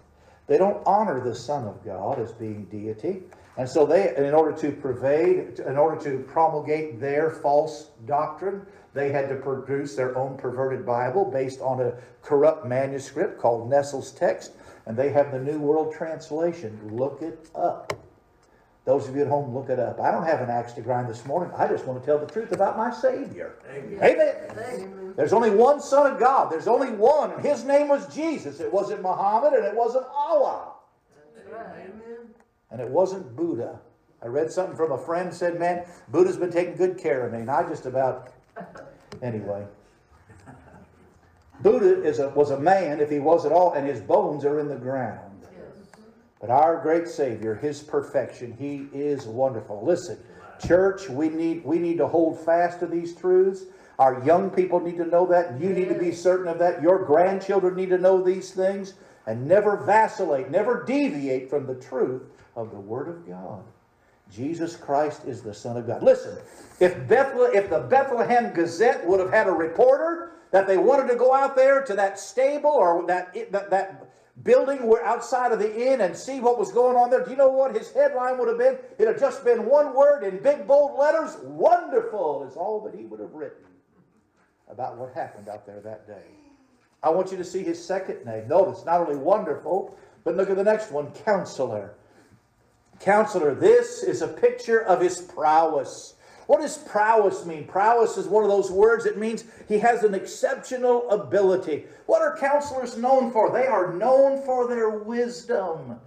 They 0.46 0.58
don't 0.58 0.82
honor 0.86 1.20
the 1.20 1.34
Son 1.34 1.66
of 1.66 1.84
God 1.84 2.18
as 2.18 2.32
being 2.32 2.64
deity. 2.64 3.22
And 3.56 3.68
so 3.68 3.86
they, 3.86 4.14
in 4.16 4.34
order 4.34 4.56
to 4.58 4.72
pervade, 4.72 5.60
in 5.60 5.76
order 5.76 6.02
to 6.04 6.22
promulgate 6.24 7.00
their 7.00 7.30
false 7.30 7.90
doctrine, 8.06 8.66
they 8.94 9.10
had 9.10 9.28
to 9.28 9.36
produce 9.36 9.94
their 9.94 10.16
own 10.16 10.36
perverted 10.36 10.84
Bible 10.84 11.24
based 11.24 11.60
on 11.60 11.80
a 11.80 11.94
corrupt 12.22 12.66
manuscript 12.66 13.38
called 13.38 13.68
Nestle's 13.70 14.12
Text, 14.12 14.52
and 14.86 14.96
they 14.96 15.10
have 15.10 15.32
the 15.32 15.38
New 15.38 15.58
World 15.58 15.94
Translation. 15.94 16.78
Look 16.92 17.22
it 17.22 17.48
up. 17.54 17.92
Those 18.84 19.08
of 19.08 19.14
you 19.14 19.22
at 19.22 19.28
home, 19.28 19.54
look 19.54 19.68
it 19.68 19.78
up. 19.78 20.00
I 20.00 20.10
don't 20.10 20.24
have 20.24 20.40
an 20.40 20.50
axe 20.50 20.72
to 20.72 20.80
grind 20.80 21.08
this 21.08 21.24
morning. 21.24 21.52
I 21.56 21.68
just 21.68 21.86
want 21.86 22.00
to 22.00 22.06
tell 22.06 22.18
the 22.18 22.26
truth 22.26 22.50
about 22.50 22.76
my 22.76 22.90
Savior. 22.90 23.54
Amen. 23.70 23.98
Amen. 24.02 24.36
Amen. 24.50 25.14
There's 25.16 25.32
only 25.32 25.50
one 25.50 25.80
Son 25.80 26.10
of 26.10 26.18
God. 26.18 26.50
There's 26.50 26.66
only 26.66 26.90
one, 26.90 27.30
and 27.30 27.44
His 27.44 27.64
name 27.64 27.88
was 27.88 28.12
Jesus. 28.12 28.58
It 28.58 28.72
wasn't 28.72 29.02
Muhammad, 29.02 29.52
and 29.52 29.64
it 29.64 29.74
wasn't 29.74 30.06
Allah. 30.12 30.72
Amen. 31.48 32.34
And 32.70 32.80
it 32.80 32.88
wasn't 32.88 33.36
Buddha. 33.36 33.78
I 34.20 34.26
read 34.26 34.50
something 34.50 34.76
from 34.76 34.90
a 34.90 34.98
friend 34.98 35.32
said, 35.32 35.60
"Man, 35.60 35.84
Buddha's 36.08 36.36
been 36.36 36.50
taking 36.50 36.76
good 36.76 36.98
care 36.98 37.26
of 37.26 37.32
me." 37.32 37.40
And 37.40 37.50
I 37.50 37.68
just 37.68 37.86
about, 37.86 38.32
anyway. 39.20 39.64
Buddha 41.62 42.02
is 42.02 42.18
a, 42.18 42.28
was 42.30 42.50
a 42.50 42.58
man, 42.58 43.00
if 43.00 43.10
he 43.10 43.20
was 43.20 43.46
at 43.46 43.52
all, 43.52 43.72
and 43.72 43.86
his 43.86 44.00
bones 44.00 44.44
are 44.44 44.58
in 44.58 44.68
the 44.68 44.76
ground. 44.76 45.32
But 46.42 46.50
our 46.50 46.82
great 46.82 47.06
Savior, 47.06 47.54
His 47.54 47.80
perfection, 47.80 48.52
He 48.58 48.88
is 48.92 49.26
wonderful. 49.26 49.80
Listen, 49.84 50.18
church, 50.66 51.08
we 51.08 51.28
need, 51.28 51.64
we 51.64 51.78
need 51.78 51.98
to 51.98 52.08
hold 52.08 52.44
fast 52.44 52.80
to 52.80 52.86
these 52.86 53.14
truths. 53.14 53.62
Our 54.00 54.24
young 54.24 54.50
people 54.50 54.80
need 54.80 54.96
to 54.96 55.06
know 55.06 55.24
that. 55.26 55.60
You 55.60 55.72
need 55.72 55.88
to 55.88 55.94
be 55.94 56.10
certain 56.10 56.48
of 56.48 56.58
that. 56.58 56.82
Your 56.82 57.04
grandchildren 57.04 57.76
need 57.76 57.90
to 57.90 57.98
know 57.98 58.20
these 58.20 58.50
things. 58.50 58.94
And 59.24 59.46
never 59.46 59.76
vacillate, 59.76 60.50
never 60.50 60.82
deviate 60.82 61.48
from 61.48 61.64
the 61.64 61.76
truth 61.76 62.22
of 62.56 62.72
the 62.72 62.80
Word 62.80 63.08
of 63.08 63.28
God. 63.28 63.62
Jesus 64.30 64.76
Christ 64.76 65.24
is 65.26 65.42
the 65.42 65.54
Son 65.54 65.76
of 65.76 65.86
God. 65.86 66.02
Listen, 66.02 66.38
if, 66.80 67.06
Bethlehem, 67.08 67.54
if 67.54 67.70
the 67.70 67.80
Bethlehem 67.80 68.52
Gazette 68.52 69.06
would 69.06 69.20
have 69.20 69.30
had 69.30 69.46
a 69.46 69.52
reporter 69.52 70.32
that 70.50 70.66
they 70.66 70.78
wanted 70.78 71.08
to 71.08 71.16
go 71.16 71.34
out 71.34 71.56
there 71.56 71.82
to 71.82 71.94
that 71.94 72.18
stable 72.18 72.70
or 72.70 73.06
that, 73.06 73.34
that, 73.52 73.70
that 73.70 74.06
building 74.42 74.86
were 74.86 75.04
outside 75.04 75.52
of 75.52 75.58
the 75.58 75.92
inn 75.92 76.00
and 76.00 76.16
see 76.16 76.40
what 76.40 76.58
was 76.58 76.72
going 76.72 76.96
on 76.96 77.10
there, 77.10 77.24
do 77.24 77.30
you 77.30 77.36
know 77.36 77.48
what 77.48 77.76
his 77.76 77.92
headline 77.92 78.38
would 78.38 78.48
have 78.48 78.58
been? 78.58 78.74
It 78.74 79.00
would 79.00 79.08
have 79.08 79.20
just 79.20 79.44
been 79.44 79.66
one 79.66 79.94
word 79.94 80.24
in 80.24 80.42
big 80.42 80.66
bold 80.66 80.98
letters 80.98 81.36
wonderful, 81.42 82.46
is 82.48 82.56
all 82.56 82.80
that 82.80 82.94
he 82.94 83.04
would 83.04 83.20
have 83.20 83.32
written 83.32 83.64
about 84.68 84.96
what 84.96 85.12
happened 85.12 85.48
out 85.48 85.66
there 85.66 85.80
that 85.80 86.06
day. 86.06 86.24
I 87.02 87.10
want 87.10 87.30
you 87.30 87.36
to 87.36 87.44
see 87.44 87.62
his 87.62 87.84
second 87.84 88.24
name. 88.24 88.48
Notice, 88.48 88.84
not 88.84 89.00
only 89.00 89.16
wonderful, 89.16 89.96
but 90.24 90.36
look 90.36 90.50
at 90.50 90.56
the 90.56 90.64
next 90.64 90.92
one 90.92 91.10
counselor. 91.24 91.94
Counselor, 93.02 93.52
this 93.52 94.04
is 94.04 94.22
a 94.22 94.28
picture 94.28 94.80
of 94.80 95.00
his 95.00 95.20
prowess. 95.20 96.14
What 96.46 96.60
does 96.60 96.78
prowess 96.78 97.44
mean? 97.44 97.66
Prowess 97.66 98.16
is 98.16 98.28
one 98.28 98.44
of 98.44 98.50
those 98.50 98.70
words 98.70 99.04
that 99.04 99.18
means 99.18 99.42
he 99.66 99.78
has 99.80 100.04
an 100.04 100.14
exceptional 100.14 101.10
ability. 101.10 101.86
What 102.06 102.22
are 102.22 102.36
counselors 102.36 102.96
known 102.96 103.32
for? 103.32 103.50
They 103.50 103.66
are 103.66 103.92
known 103.92 104.44
for 104.44 104.68
their 104.68 104.90
wisdom. 104.90 105.98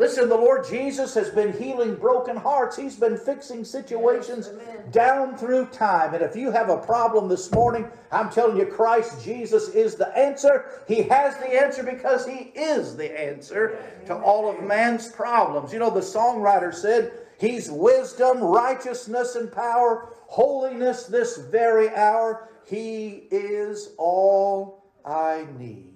Listen, 0.00 0.30
the 0.30 0.34
Lord 0.34 0.66
Jesus 0.66 1.12
has 1.12 1.28
been 1.28 1.52
healing 1.52 1.94
broken 1.94 2.34
hearts. 2.34 2.74
He's 2.74 2.96
been 2.96 3.18
fixing 3.18 3.66
situations 3.66 4.48
Yes, 4.50 4.78
down 4.90 5.36
through 5.36 5.66
time. 5.66 6.14
And 6.14 6.22
if 6.22 6.34
you 6.34 6.50
have 6.50 6.70
a 6.70 6.78
problem 6.78 7.28
this 7.28 7.52
morning, 7.52 7.86
I'm 8.10 8.30
telling 8.30 8.56
you, 8.56 8.64
Christ 8.64 9.22
Jesus 9.22 9.68
is 9.68 9.96
the 9.96 10.08
answer. 10.16 10.82
He 10.88 11.02
has 11.02 11.36
the 11.36 11.48
answer 11.48 11.82
because 11.82 12.26
He 12.26 12.50
is 12.54 12.96
the 12.96 13.12
answer 13.12 13.78
to 14.06 14.16
all 14.16 14.48
of 14.48 14.64
man's 14.64 15.12
problems. 15.12 15.70
You 15.70 15.80
know, 15.80 15.90
the 15.90 16.00
songwriter 16.00 16.74
said, 16.74 17.12
He's 17.38 17.70
wisdom, 17.70 18.40
righteousness, 18.40 19.36
and 19.36 19.52
power, 19.52 20.14
holiness 20.28 21.04
this 21.04 21.36
very 21.36 21.94
hour. 21.94 22.48
He 22.64 23.24
is 23.30 23.90
all 23.98 24.82
I 25.04 25.46
need. 25.58 25.88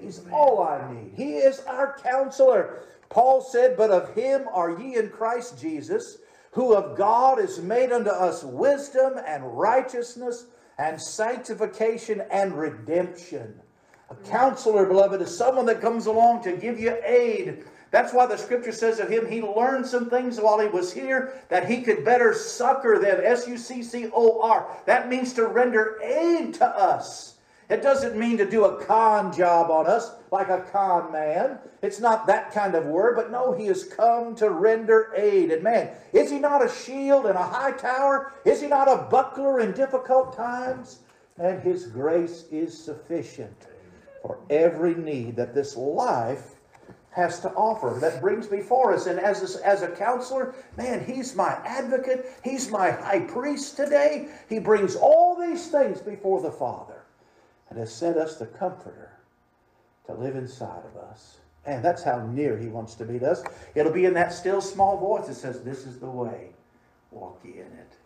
He's 0.00 0.20
all 0.32 0.64
I 0.64 0.92
need. 0.92 1.12
He 1.14 1.34
is 1.34 1.60
our 1.60 1.96
counselor. 2.02 2.82
Paul 3.10 3.42
said, 3.42 3.76
But 3.76 3.90
of 3.90 4.14
him 4.14 4.46
are 4.52 4.80
ye 4.80 4.96
in 4.96 5.10
Christ 5.10 5.60
Jesus, 5.60 6.18
who 6.52 6.74
of 6.74 6.96
God 6.96 7.38
is 7.38 7.60
made 7.60 7.92
unto 7.92 8.10
us 8.10 8.42
wisdom 8.42 9.20
and 9.26 9.58
righteousness 9.58 10.46
and 10.78 11.00
sanctification 11.00 12.22
and 12.30 12.56
redemption. 12.56 13.60
A 14.10 14.14
counselor, 14.28 14.86
beloved, 14.86 15.20
is 15.20 15.36
someone 15.36 15.66
that 15.66 15.80
comes 15.80 16.06
along 16.06 16.42
to 16.44 16.56
give 16.56 16.80
you 16.80 16.96
aid. 17.04 17.64
That's 17.90 18.12
why 18.12 18.26
the 18.26 18.38
scripture 18.38 18.72
says 18.72 19.00
of 19.00 19.08
him, 19.08 19.28
he 19.28 19.42
learned 19.42 19.86
some 19.86 20.08
things 20.08 20.40
while 20.40 20.60
he 20.60 20.68
was 20.68 20.92
here 20.92 21.42
that 21.48 21.68
he 21.68 21.82
could 21.82 22.04
better 22.04 22.32
succor 22.32 22.98
them. 23.00 23.20
S 23.22 23.46
U 23.48 23.58
C 23.58 23.82
C 23.82 24.08
O 24.12 24.40
R. 24.42 24.66
That 24.86 25.08
means 25.08 25.32
to 25.34 25.46
render 25.46 26.00
aid 26.02 26.54
to 26.54 26.66
us. 26.66 27.34
It 27.70 27.82
doesn't 27.82 28.16
mean 28.18 28.36
to 28.38 28.50
do 28.50 28.64
a 28.64 28.84
con 28.84 29.32
job 29.32 29.70
on 29.70 29.86
us 29.86 30.10
like 30.32 30.48
a 30.48 30.62
con 30.72 31.12
man. 31.12 31.60
It's 31.82 32.00
not 32.00 32.26
that 32.26 32.50
kind 32.50 32.74
of 32.74 32.86
word, 32.86 33.14
but 33.14 33.30
no, 33.30 33.52
he 33.52 33.66
has 33.66 33.84
come 33.84 34.34
to 34.36 34.50
render 34.50 35.12
aid. 35.16 35.52
And 35.52 35.62
man, 35.62 35.90
is 36.12 36.32
he 36.32 36.40
not 36.40 36.64
a 36.64 36.68
shield 36.68 37.26
and 37.26 37.36
a 37.36 37.42
high 37.42 37.70
tower? 37.70 38.32
Is 38.44 38.60
he 38.60 38.66
not 38.66 38.88
a 38.88 39.08
buckler 39.08 39.60
in 39.60 39.70
difficult 39.70 40.36
times? 40.36 40.98
And 41.38 41.62
his 41.62 41.86
grace 41.86 42.46
is 42.50 42.76
sufficient 42.76 43.68
for 44.20 44.40
every 44.50 44.96
need 44.96 45.36
that 45.36 45.54
this 45.54 45.76
life 45.76 46.56
has 47.12 47.38
to 47.40 47.50
offer 47.50 47.98
that 48.00 48.20
brings 48.20 48.48
before 48.48 48.92
us. 48.92 49.06
And 49.06 49.20
as 49.20 49.56
a, 49.56 49.66
as 49.66 49.82
a 49.82 49.88
counselor, 49.88 50.56
man, 50.76 51.04
he's 51.04 51.36
my 51.36 51.52
advocate. 51.64 52.32
He's 52.42 52.68
my 52.68 52.90
high 52.90 53.20
priest 53.20 53.76
today. 53.76 54.28
He 54.48 54.58
brings 54.58 54.96
all 54.96 55.40
these 55.40 55.68
things 55.68 56.00
before 56.00 56.42
the 56.42 56.50
Father 56.50 56.99
and 57.70 57.78
has 57.78 57.94
sent 57.94 58.16
us 58.16 58.36
the 58.36 58.46
Comforter 58.46 59.12
to 60.06 60.14
live 60.14 60.36
inside 60.36 60.82
of 60.84 61.00
us. 61.02 61.38
And 61.64 61.84
that's 61.84 62.02
how 62.02 62.26
near 62.26 62.58
He 62.58 62.68
wants 62.68 62.94
to 62.96 63.04
meet 63.04 63.22
us. 63.22 63.42
It'll 63.74 63.92
be 63.92 64.04
in 64.06 64.14
that 64.14 64.32
still 64.32 64.60
small 64.60 64.98
voice 64.98 65.28
that 65.28 65.34
says, 65.34 65.62
This 65.62 65.86
is 65.86 65.98
the 65.98 66.10
way. 66.10 66.50
Walk 67.10 67.40
in 67.44 67.60
it. 67.60 67.96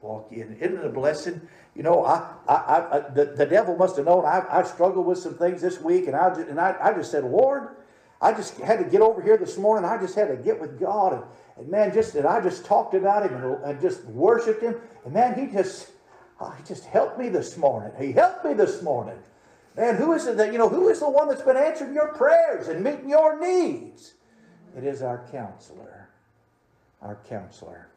Walk 0.00 0.30
in 0.30 0.52
it. 0.52 0.58
Isn't 0.60 0.78
it 0.78 0.84
a 0.84 0.90
blessing? 0.90 1.40
You 1.74 1.82
know, 1.82 2.04
I, 2.04 2.32
I, 2.46 2.54
I, 2.54 3.00
the, 3.14 3.24
the 3.36 3.46
devil 3.46 3.76
must 3.76 3.96
have 3.96 4.06
known 4.06 4.24
I, 4.24 4.44
I 4.50 4.62
struggled 4.62 5.06
with 5.06 5.18
some 5.18 5.34
things 5.34 5.60
this 5.60 5.80
week, 5.80 6.06
and 6.06 6.14
I, 6.14 6.34
just, 6.34 6.48
and 6.48 6.60
I, 6.60 6.76
I 6.80 6.92
just 6.92 7.10
said, 7.10 7.24
Lord, 7.24 7.68
I 8.20 8.32
just 8.32 8.58
had 8.58 8.78
to 8.78 8.84
get 8.84 9.00
over 9.00 9.22
here 9.22 9.36
this 9.36 9.56
morning. 9.56 9.88
I 9.88 9.96
just 9.98 10.14
had 10.14 10.28
to 10.28 10.36
get 10.36 10.60
with 10.60 10.78
God, 10.78 11.14
and, 11.14 11.22
and 11.56 11.68
man, 11.68 11.94
just 11.94 12.14
and 12.14 12.26
I 12.26 12.40
just 12.40 12.64
talked 12.64 12.94
about 12.94 13.24
Him 13.24 13.34
and, 13.34 13.64
and 13.64 13.80
just 13.80 14.04
worshipped 14.06 14.62
Him, 14.62 14.76
and 15.04 15.14
man, 15.14 15.38
He 15.38 15.52
just 15.52 15.90
Oh, 16.40 16.50
he 16.50 16.62
just 16.64 16.84
helped 16.84 17.18
me 17.18 17.28
this 17.28 17.56
morning. 17.56 17.92
He 17.98 18.12
helped 18.12 18.44
me 18.44 18.54
this 18.54 18.82
morning. 18.82 19.18
Man, 19.76 19.96
who 19.96 20.12
is 20.12 20.26
it 20.26 20.36
that, 20.36 20.52
you 20.52 20.58
know, 20.58 20.68
who 20.68 20.88
is 20.88 21.00
the 21.00 21.08
one 21.08 21.28
that's 21.28 21.42
been 21.42 21.56
answering 21.56 21.94
your 21.94 22.08
prayers 22.14 22.68
and 22.68 22.82
meeting 22.82 23.08
your 23.08 23.38
needs? 23.40 24.14
It 24.76 24.84
is 24.84 25.02
our 25.02 25.26
counselor. 25.30 26.08
Our 27.02 27.18
counselor. 27.28 27.88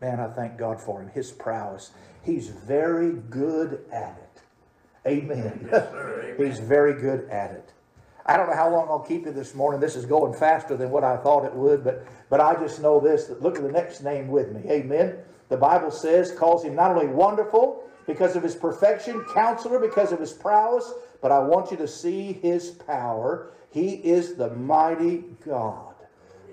Man, 0.00 0.20
I 0.20 0.28
thank 0.28 0.56
God 0.56 0.80
for 0.80 1.02
him, 1.02 1.08
his 1.08 1.30
prowess. 1.30 1.90
He's 2.22 2.48
very 2.48 3.12
good 3.12 3.84
at 3.92 4.18
it. 4.22 4.42
Amen. 5.06 5.68
Yes. 5.70 5.88
Amen. 5.94 6.34
He's 6.38 6.58
very 6.60 7.00
good 7.00 7.28
at 7.30 7.50
it. 7.50 7.72
I 8.26 8.36
don't 8.36 8.48
know 8.48 8.56
how 8.56 8.70
long 8.70 8.88
I'll 8.88 9.00
keep 9.00 9.24
you 9.24 9.32
this 9.32 9.54
morning. 9.54 9.80
This 9.80 9.96
is 9.96 10.04
going 10.04 10.34
faster 10.34 10.76
than 10.76 10.90
what 10.90 11.02
I 11.02 11.16
thought 11.16 11.46
it 11.46 11.54
would, 11.54 11.82
but, 11.82 12.06
but 12.28 12.40
I 12.40 12.54
just 12.54 12.80
know 12.80 13.00
this 13.00 13.24
that 13.24 13.42
look 13.42 13.56
at 13.56 13.62
the 13.62 13.72
next 13.72 14.02
name 14.02 14.28
with 14.28 14.52
me. 14.52 14.70
Amen. 14.70 15.16
The 15.48 15.56
Bible 15.56 15.90
says, 15.90 16.32
calls 16.32 16.64
him 16.64 16.74
not 16.74 16.90
only 16.90 17.06
wonderful 17.06 17.84
because 18.06 18.36
of 18.36 18.42
his 18.42 18.54
perfection, 18.54 19.24
counselor 19.32 19.78
because 19.78 20.12
of 20.12 20.20
his 20.20 20.32
prowess, 20.32 20.92
but 21.20 21.32
I 21.32 21.38
want 21.38 21.70
you 21.70 21.76
to 21.78 21.88
see 21.88 22.32
his 22.32 22.70
power. 22.70 23.50
He 23.70 23.94
is 23.94 24.34
the 24.34 24.50
mighty 24.50 25.24
God. 25.44 25.94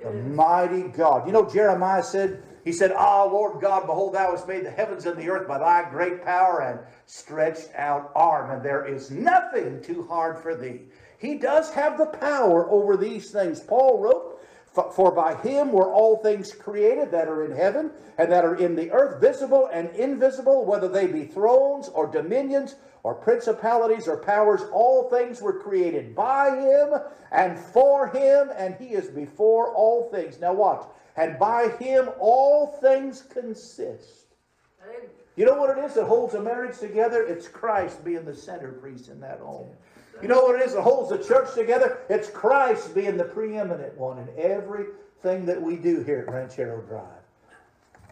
The 0.03 0.11
mighty 0.11 0.83
God. 0.83 1.25
You 1.25 1.33
know, 1.33 1.49
Jeremiah 1.49 2.03
said, 2.03 2.43
he 2.63 2.71
said, 2.71 2.91
Ah, 2.91 3.23
Lord 3.23 3.61
God, 3.61 3.85
behold, 3.85 4.15
thou 4.15 4.31
hast 4.31 4.47
made 4.47 4.65
the 4.65 4.71
heavens 4.71 5.05
and 5.05 5.17
the 5.17 5.29
earth 5.29 5.47
by 5.47 5.59
thy 5.59 5.89
great 5.89 6.23
power 6.23 6.61
and 6.61 6.79
stretched 7.05 7.69
out 7.75 8.11
arm, 8.15 8.49
and 8.49 8.63
there 8.63 8.85
is 8.85 9.11
nothing 9.11 9.81
too 9.81 10.03
hard 10.09 10.39
for 10.39 10.55
thee. 10.55 10.81
He 11.19 11.35
does 11.35 11.71
have 11.71 11.97
the 11.97 12.07
power 12.07 12.69
over 12.69 12.97
these 12.97 13.31
things. 13.31 13.59
Paul 13.59 13.99
wrote, 13.99 14.34
for- 14.75 15.11
by 15.11 15.35
him 15.35 15.71
were 15.71 15.91
all 15.91 16.17
things 16.17 16.53
created 16.53 17.11
that 17.11 17.27
are 17.27 17.43
in 17.43 17.51
heaven 17.51 17.91
and 18.17 18.31
that 18.31 18.43
are 18.43 18.55
in 18.55 18.75
the 18.75 18.91
earth, 18.91 19.21
visible 19.21 19.67
and 19.71 19.89
invisible, 19.91 20.65
whether 20.65 20.87
they 20.87 21.07
be 21.07 21.25
thrones 21.25 21.89
or 21.89 22.07
dominions 22.07 22.75
or 23.03 23.13
principalities 23.13 24.07
or 24.07 24.17
powers. 24.17 24.61
All 24.71 25.09
things 25.09 25.41
were 25.41 25.59
created 25.59 26.15
by 26.15 26.49
him 26.55 26.99
and 27.31 27.57
for 27.57 28.07
him, 28.07 28.51
and 28.57 28.75
he 28.75 28.87
is 28.87 29.09
before 29.09 29.73
all 29.73 30.09
things. 30.09 30.39
Now 30.39 30.53
watch. 30.53 30.85
And 31.15 31.39
by 31.39 31.69
him 31.79 32.09
all 32.19 32.67
things 32.81 33.21
consist. 33.21 34.25
You 35.35 35.45
know 35.45 35.55
what 35.55 35.77
it 35.77 35.83
is 35.83 35.93
that 35.95 36.05
holds 36.05 36.33
a 36.33 36.41
marriage 36.41 36.79
together? 36.79 37.21
It's 37.23 37.47
Christ 37.47 38.03
being 38.05 38.23
the 38.23 38.33
centerpiece 38.33 39.09
in 39.09 39.19
that 39.19 39.39
home. 39.39 39.69
You 40.21 40.27
know 40.27 40.41
what 40.43 40.59
it 40.59 40.65
is 40.65 40.73
that 40.73 40.81
holds 40.81 41.09
the 41.09 41.17
church 41.17 41.53
together? 41.53 41.99
It's 42.09 42.29
Christ 42.29 42.95
being 42.95 43.17
the 43.17 43.25
preeminent 43.25 43.97
one 43.97 44.17
in 44.17 44.29
everything 44.37 45.45
that 45.45 45.61
we 45.61 45.75
do 45.75 46.01
here 46.03 46.25
at 46.27 46.33
Ranchero 46.33 46.81
Drive. 46.81 47.03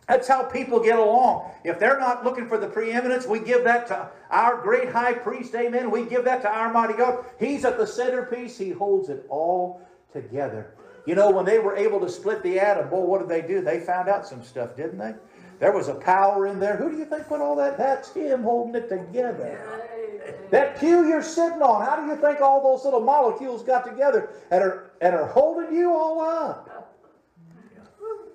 That's 0.07 0.27
how 0.27 0.43
people 0.43 0.81
get 0.81 1.00
along. 1.00 1.50
If 1.63 1.79
they're 1.79 2.00
not 2.00 2.25
looking 2.25 2.48
for 2.48 2.57
the 2.57 2.67
preeminence, 2.67 3.25
we 3.25 3.39
give 3.39 3.63
that 3.63 3.88
to 3.88 4.10
our 4.29 4.62
great 4.62 4.89
high 4.89 5.13
priest, 5.13 5.55
amen. 5.55 5.89
We 5.89 6.05
give 6.05 6.25
that 6.25 6.41
to 6.41 6.50
our 6.50 6.72
mighty 6.74 6.93
God. 6.93 7.25
He's 7.39 7.63
at 7.63 7.77
the 7.77 7.88
centerpiece, 7.88 8.57
He 8.57 8.69
holds 8.69 9.10
it 9.10 9.25
all 9.29 9.81
together. 10.12 10.75
You 11.05 11.15
know, 11.15 11.31
when 11.31 11.45
they 11.45 11.60
were 11.60 11.75
able 11.75 12.00
to 12.01 12.10
split 12.10 12.43
the 12.43 12.60
atom, 12.60 12.89
boy, 12.89 13.01
what 13.01 13.19
did 13.19 13.29
they 13.29 13.45
do? 13.45 13.62
They 13.62 13.79
found 13.79 14.10
out 14.10 14.27
some 14.27 14.43
stuff, 14.43 14.75
didn't 14.75 14.98
they? 14.98 15.13
There 15.60 15.72
was 15.72 15.88
a 15.88 15.95
power 15.95 16.48
in 16.48 16.60
there. 16.60 16.75
Who 16.75 16.91
do 16.91 16.98
you 16.98 17.05
think 17.05 17.27
put 17.27 17.39
all 17.39 17.55
that? 17.55 17.77
That's 17.77 18.13
Him 18.13 18.43
holding 18.43 18.75
it 18.75 18.89
together. 18.89 19.82
That 20.51 20.79
pew 20.79 21.07
you're 21.07 21.23
sitting 21.23 21.61
on, 21.61 21.85
how 21.85 21.95
do 21.95 22.07
you 22.07 22.15
think 22.15 22.41
all 22.41 22.61
those 22.61 22.85
little 22.85 23.01
molecules 23.01 23.63
got 23.63 23.85
together 23.85 24.29
and 24.51 24.63
are, 24.63 24.91
and 25.01 25.15
are 25.15 25.27
holding 25.27 25.75
you 25.75 25.93
all 25.93 26.21
up? 26.21 26.69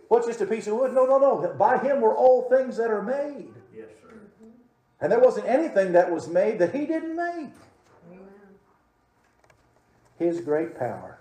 What's 0.09 0.26
just 0.26 0.40
a 0.40 0.47
piece 0.47 0.66
of 0.66 0.75
wood? 0.75 0.95
No, 0.95 1.04
no, 1.04 1.18
no. 1.18 1.54
By 1.59 1.78
him 1.78 2.00
were 2.00 2.16
all 2.16 2.49
things 2.49 2.76
that 2.78 2.90
are 2.90 3.02
made. 3.02 3.52
Yes, 3.76 3.88
sir. 4.02 4.18
And 5.00 5.12
there 5.12 5.21
wasn't 5.21 5.47
anything 5.47 5.92
that 5.92 6.11
was 6.11 6.28
made 6.28 6.59
that 6.59 6.75
he 6.75 6.87
didn't 6.87 7.14
make. 7.14 7.52
Amen. 8.11 8.28
His 10.18 10.40
great 10.40 10.78
power. 10.78 11.18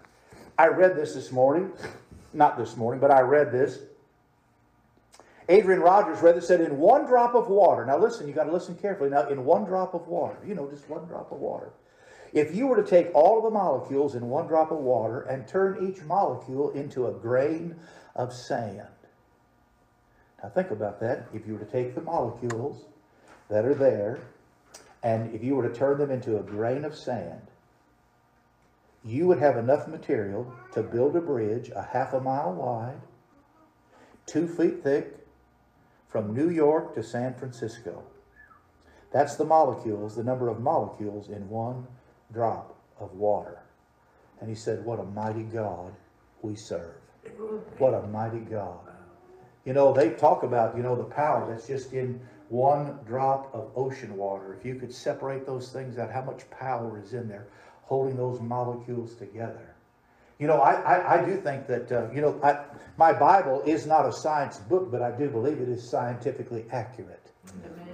I 0.57 0.67
read 0.67 0.95
this 0.95 1.13
this 1.13 1.31
morning. 1.31 1.71
Not 2.33 2.57
this 2.57 2.77
morning, 2.77 2.99
but 3.01 3.11
I 3.11 3.21
read 3.21 3.51
this. 3.51 3.79
Adrian 5.49 5.79
Rogers 5.81 6.21
read 6.21 6.35
this, 6.35 6.47
said, 6.47 6.61
in 6.61 6.77
one 6.77 7.05
drop 7.05 7.33
of 7.33 7.47
water. 7.47 7.85
Now 7.85 7.97
listen, 7.97 8.27
you 8.27 8.33
got 8.33 8.45
to 8.45 8.51
listen 8.51 8.75
carefully. 8.75 9.09
Now, 9.09 9.29
in 9.29 9.45
one 9.45 9.63
drop 9.63 9.93
of 9.93 10.07
water, 10.07 10.37
you 10.45 10.55
know, 10.55 10.69
just 10.69 10.89
one 10.89 11.05
drop 11.05 11.31
of 11.31 11.39
water. 11.39 11.71
If 12.33 12.53
you 12.53 12.67
were 12.67 12.75
to 12.81 12.87
take 12.87 13.09
all 13.13 13.37
of 13.37 13.43
the 13.45 13.49
molecules 13.49 14.15
in 14.15 14.27
one 14.27 14.47
drop 14.47 14.71
of 14.71 14.79
water 14.79 15.21
and 15.21 15.47
turn 15.47 15.87
each 15.87 16.03
molecule 16.03 16.71
into 16.71 17.07
a 17.07 17.13
grain 17.13 17.75
of 18.15 18.33
sand. 18.33 18.87
Now 20.43 20.49
think 20.49 20.71
about 20.71 20.99
that. 20.99 21.27
If 21.33 21.47
you 21.47 21.53
were 21.53 21.59
to 21.59 21.71
take 21.71 21.95
the 21.95 22.01
molecules 22.01 22.85
that 23.49 23.65
are 23.65 23.73
there 23.73 24.19
and 25.03 25.33
if 25.33 25.43
you 25.43 25.55
were 25.55 25.67
to 25.67 25.73
turn 25.73 25.97
them 25.97 26.11
into 26.11 26.37
a 26.37 26.43
grain 26.43 26.83
of 26.83 26.95
sand, 26.95 27.41
you 29.05 29.27
would 29.27 29.39
have 29.39 29.57
enough 29.57 29.87
material 29.87 30.51
to 30.73 30.83
build 30.83 31.15
a 31.15 31.21
bridge 31.21 31.69
a 31.73 31.81
half 31.81 32.13
a 32.13 32.19
mile 32.19 32.51
wide, 32.53 32.99
two 34.25 34.47
feet 34.47 34.83
thick, 34.83 35.26
from 36.07 36.33
New 36.33 36.49
York 36.49 36.95
to 36.95 37.03
San 37.03 37.33
Francisco. 37.33 38.03
That's 39.11 39.35
the 39.35 39.45
molecules, 39.45 40.15
the 40.15 40.23
number 40.23 40.49
of 40.49 40.59
molecules 40.59 41.29
in 41.29 41.49
one 41.49 41.87
drop 42.33 42.75
of 42.99 43.13
water. 43.13 43.59
And 44.39 44.49
he 44.49 44.55
said, 44.55 44.85
What 44.85 44.99
a 44.99 45.03
mighty 45.03 45.43
God 45.43 45.93
we 46.41 46.55
serve. 46.55 46.95
What 47.77 47.93
a 47.93 48.07
mighty 48.07 48.39
God. 48.39 48.79
You 49.65 49.73
know, 49.73 49.93
they 49.93 50.11
talk 50.11 50.43
about, 50.43 50.77
you 50.77 50.83
know, 50.83 50.95
the 50.95 51.03
power 51.03 51.49
that's 51.49 51.67
just 51.67 51.93
in 51.93 52.21
one 52.49 52.99
drop 53.05 53.53
of 53.53 53.71
ocean 53.75 54.15
water. 54.15 54.55
If 54.57 54.65
you 54.65 54.75
could 54.75 54.93
separate 54.93 55.45
those 55.45 55.71
things 55.71 55.97
out, 55.97 56.11
how 56.11 56.21
much 56.21 56.49
power 56.49 57.01
is 57.03 57.13
in 57.13 57.27
there 57.27 57.47
holding 57.83 58.17
those 58.17 58.39
molecules 58.41 59.15
together. 59.15 59.75
You 60.39 60.47
know, 60.47 60.61
I, 60.61 60.73
I, 60.73 61.21
I 61.21 61.25
do 61.25 61.37
think 61.37 61.67
that, 61.67 61.91
uh, 61.91 62.11
you 62.11 62.21
know, 62.21 62.39
I, 62.43 62.63
my 62.97 63.11
Bible 63.11 63.63
is 63.65 63.87
not 63.87 64.05
a 64.05 64.13
science 64.13 64.59
book, 64.59 64.91
but 64.91 65.01
I 65.01 65.11
do 65.11 65.29
believe 65.29 65.59
it 65.59 65.69
is 65.69 65.87
scientifically 65.87 66.65
accurate 66.71 67.31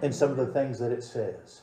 in 0.02 0.12
some 0.12 0.32
of 0.32 0.38
the 0.38 0.48
things 0.48 0.80
that 0.80 0.92
it 0.92 1.04
says. 1.04 1.62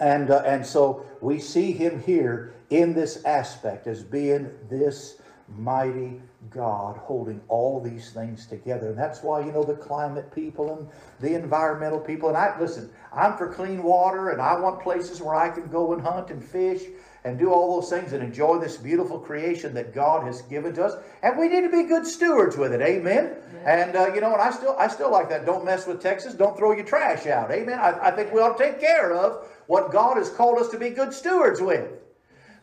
And, 0.00 0.30
uh, 0.30 0.42
and 0.44 0.66
so 0.66 1.06
we 1.20 1.38
see 1.38 1.72
him 1.72 2.02
here 2.02 2.54
in 2.70 2.94
this 2.94 3.24
aspect 3.24 3.86
as 3.86 4.02
being 4.02 4.50
this 4.68 5.20
mighty 5.48 6.20
God 6.50 6.96
holding 6.96 7.40
all 7.48 7.80
these 7.80 8.12
things 8.12 8.46
together. 8.46 8.88
And 8.88 8.98
that's 8.98 9.22
why, 9.22 9.40
you 9.44 9.52
know, 9.52 9.64
the 9.64 9.74
climate 9.74 10.32
people 10.32 10.78
and 10.78 10.88
the 11.20 11.34
environmental 11.34 11.98
people. 11.98 12.28
And 12.28 12.38
I, 12.38 12.58
listen, 12.60 12.90
I'm 13.12 13.36
for 13.36 13.52
clean 13.52 13.82
water 13.82 14.30
and 14.30 14.40
I 14.40 14.58
want 14.58 14.80
places 14.80 15.20
where 15.20 15.34
I 15.34 15.48
can 15.48 15.66
go 15.66 15.92
and 15.92 16.00
hunt 16.00 16.30
and 16.30 16.42
fish 16.42 16.82
and 17.24 17.38
do 17.38 17.52
all 17.52 17.80
those 17.80 17.90
things 17.90 18.12
and 18.12 18.22
enjoy 18.22 18.58
this 18.58 18.76
beautiful 18.76 19.18
creation 19.18 19.74
that 19.74 19.92
God 19.92 20.24
has 20.24 20.42
given 20.42 20.72
to 20.74 20.84
us. 20.84 21.02
And 21.22 21.36
we 21.36 21.48
need 21.48 21.62
to 21.62 21.70
be 21.70 21.82
good 21.82 22.06
stewards 22.06 22.56
with 22.56 22.72
it. 22.72 22.80
Amen. 22.80 23.34
And 23.64 23.96
uh, 23.96 24.12
you 24.14 24.20
know, 24.20 24.32
and 24.32 24.40
I 24.40 24.50
still 24.52 24.76
I 24.78 24.86
still 24.86 25.10
like 25.10 25.28
that. 25.30 25.44
Don't 25.44 25.64
mess 25.64 25.86
with 25.86 26.00
Texas. 26.00 26.34
Don't 26.34 26.56
throw 26.56 26.72
your 26.72 26.86
trash 26.86 27.26
out. 27.26 27.50
Amen. 27.50 27.78
I, 27.78 28.08
I 28.08 28.10
think 28.12 28.32
we 28.32 28.40
ought 28.40 28.56
to 28.56 28.64
take 28.64 28.80
care 28.80 29.12
of 29.12 29.46
what 29.66 29.90
God 29.90 30.16
has 30.16 30.30
called 30.30 30.58
us 30.58 30.68
to 30.70 30.78
be 30.78 30.90
good 30.90 31.12
stewards 31.12 31.60
with. 31.60 31.90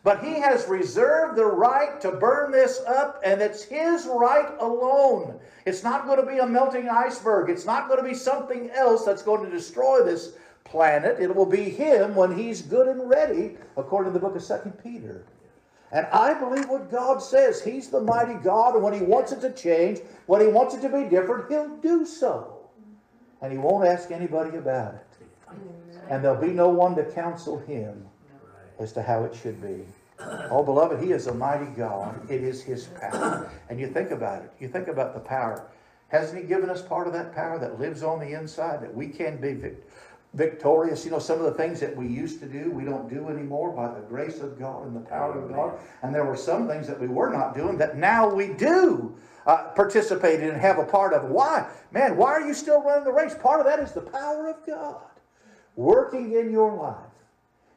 But 0.06 0.22
he 0.22 0.34
has 0.34 0.68
reserved 0.68 1.34
the 1.34 1.46
right 1.46 2.00
to 2.00 2.12
burn 2.12 2.52
this 2.52 2.80
up, 2.86 3.20
and 3.24 3.42
it's 3.42 3.64
his 3.64 4.06
right 4.06 4.54
alone. 4.60 5.40
It's 5.64 5.82
not 5.82 6.06
going 6.06 6.20
to 6.20 6.32
be 6.32 6.38
a 6.38 6.46
melting 6.46 6.88
iceberg. 6.88 7.50
It's 7.50 7.66
not 7.66 7.88
going 7.88 8.00
to 8.00 8.08
be 8.08 8.14
something 8.14 8.70
else 8.70 9.04
that's 9.04 9.24
going 9.24 9.44
to 9.44 9.50
destroy 9.50 10.04
this 10.04 10.34
planet. 10.62 11.18
It 11.18 11.34
will 11.34 11.44
be 11.44 11.64
him 11.64 12.14
when 12.14 12.38
he's 12.38 12.62
good 12.62 12.86
and 12.86 13.10
ready, 13.10 13.56
according 13.76 14.12
to 14.12 14.16
the 14.16 14.24
book 14.24 14.36
of 14.36 14.44
Second 14.44 14.80
Peter. 14.80 15.24
And 15.90 16.06
I 16.12 16.34
believe 16.34 16.68
what 16.68 16.88
God 16.88 17.20
says. 17.20 17.60
He's 17.60 17.88
the 17.88 18.00
mighty 18.00 18.34
God, 18.34 18.74
and 18.74 18.84
when 18.84 18.92
He 18.92 19.02
wants 19.02 19.32
it 19.32 19.40
to 19.40 19.50
change, 19.50 19.98
when 20.26 20.40
He 20.40 20.46
wants 20.46 20.76
it 20.76 20.82
to 20.82 20.88
be 20.88 21.10
different, 21.10 21.50
He'll 21.50 21.78
do 21.78 22.06
so. 22.06 22.68
And 23.42 23.50
He 23.50 23.58
won't 23.58 23.84
ask 23.84 24.12
anybody 24.12 24.56
about 24.56 24.94
it. 24.94 25.56
And 26.08 26.22
there'll 26.22 26.40
be 26.40 26.52
no 26.52 26.68
one 26.68 26.94
to 26.94 27.02
counsel 27.02 27.58
Him 27.58 28.06
as 28.78 28.92
to 28.92 29.02
how 29.02 29.24
it 29.24 29.34
should 29.34 29.60
be. 29.60 29.84
Oh, 30.50 30.62
beloved, 30.62 31.02
He 31.02 31.12
is 31.12 31.26
a 31.26 31.34
mighty 31.34 31.70
God. 31.76 32.30
It 32.30 32.42
is 32.42 32.62
His 32.62 32.86
power. 33.00 33.50
And 33.68 33.78
you 33.78 33.88
think 33.88 34.10
about 34.10 34.42
it. 34.42 34.52
You 34.58 34.68
think 34.68 34.88
about 34.88 35.14
the 35.14 35.20
power. 35.20 35.68
Hasn't 36.08 36.40
He 36.40 36.46
given 36.46 36.70
us 36.70 36.82
part 36.82 37.06
of 37.06 37.12
that 37.12 37.34
power 37.34 37.58
that 37.58 37.78
lives 37.78 38.02
on 38.02 38.18
the 38.18 38.38
inside 38.38 38.82
that 38.82 38.94
we 38.94 39.08
can 39.08 39.40
be 39.40 39.52
vic- 39.54 39.86
victorious? 40.32 41.04
You 41.04 41.10
know, 41.10 41.18
some 41.18 41.38
of 41.38 41.44
the 41.44 41.54
things 41.54 41.80
that 41.80 41.94
we 41.94 42.06
used 42.06 42.40
to 42.40 42.46
do, 42.46 42.70
we 42.70 42.84
don't 42.84 43.10
do 43.10 43.28
anymore 43.28 43.72
by 43.72 43.92
the 43.92 44.06
grace 44.06 44.40
of 44.40 44.58
God 44.58 44.86
and 44.86 44.96
the 44.96 45.00
power 45.00 45.38
of 45.38 45.50
God. 45.50 45.78
And 46.02 46.14
there 46.14 46.24
were 46.24 46.36
some 46.36 46.66
things 46.66 46.86
that 46.86 46.98
we 46.98 47.08
were 47.08 47.30
not 47.30 47.54
doing 47.54 47.76
that 47.78 47.96
now 47.98 48.28
we 48.28 48.48
do 48.48 49.14
uh, 49.46 49.64
participate 49.74 50.40
in 50.40 50.50
and 50.50 50.60
have 50.60 50.78
a 50.78 50.84
part 50.84 51.12
of. 51.12 51.30
Why? 51.30 51.68
Man, 51.92 52.16
why 52.16 52.32
are 52.32 52.46
you 52.46 52.54
still 52.54 52.82
running 52.82 53.04
the 53.04 53.12
race? 53.12 53.34
Part 53.34 53.60
of 53.60 53.66
that 53.66 53.78
is 53.78 53.92
the 53.92 54.00
power 54.00 54.48
of 54.48 54.66
God 54.66 55.02
working 55.76 56.32
in 56.32 56.50
your 56.50 56.72
life 56.74 57.15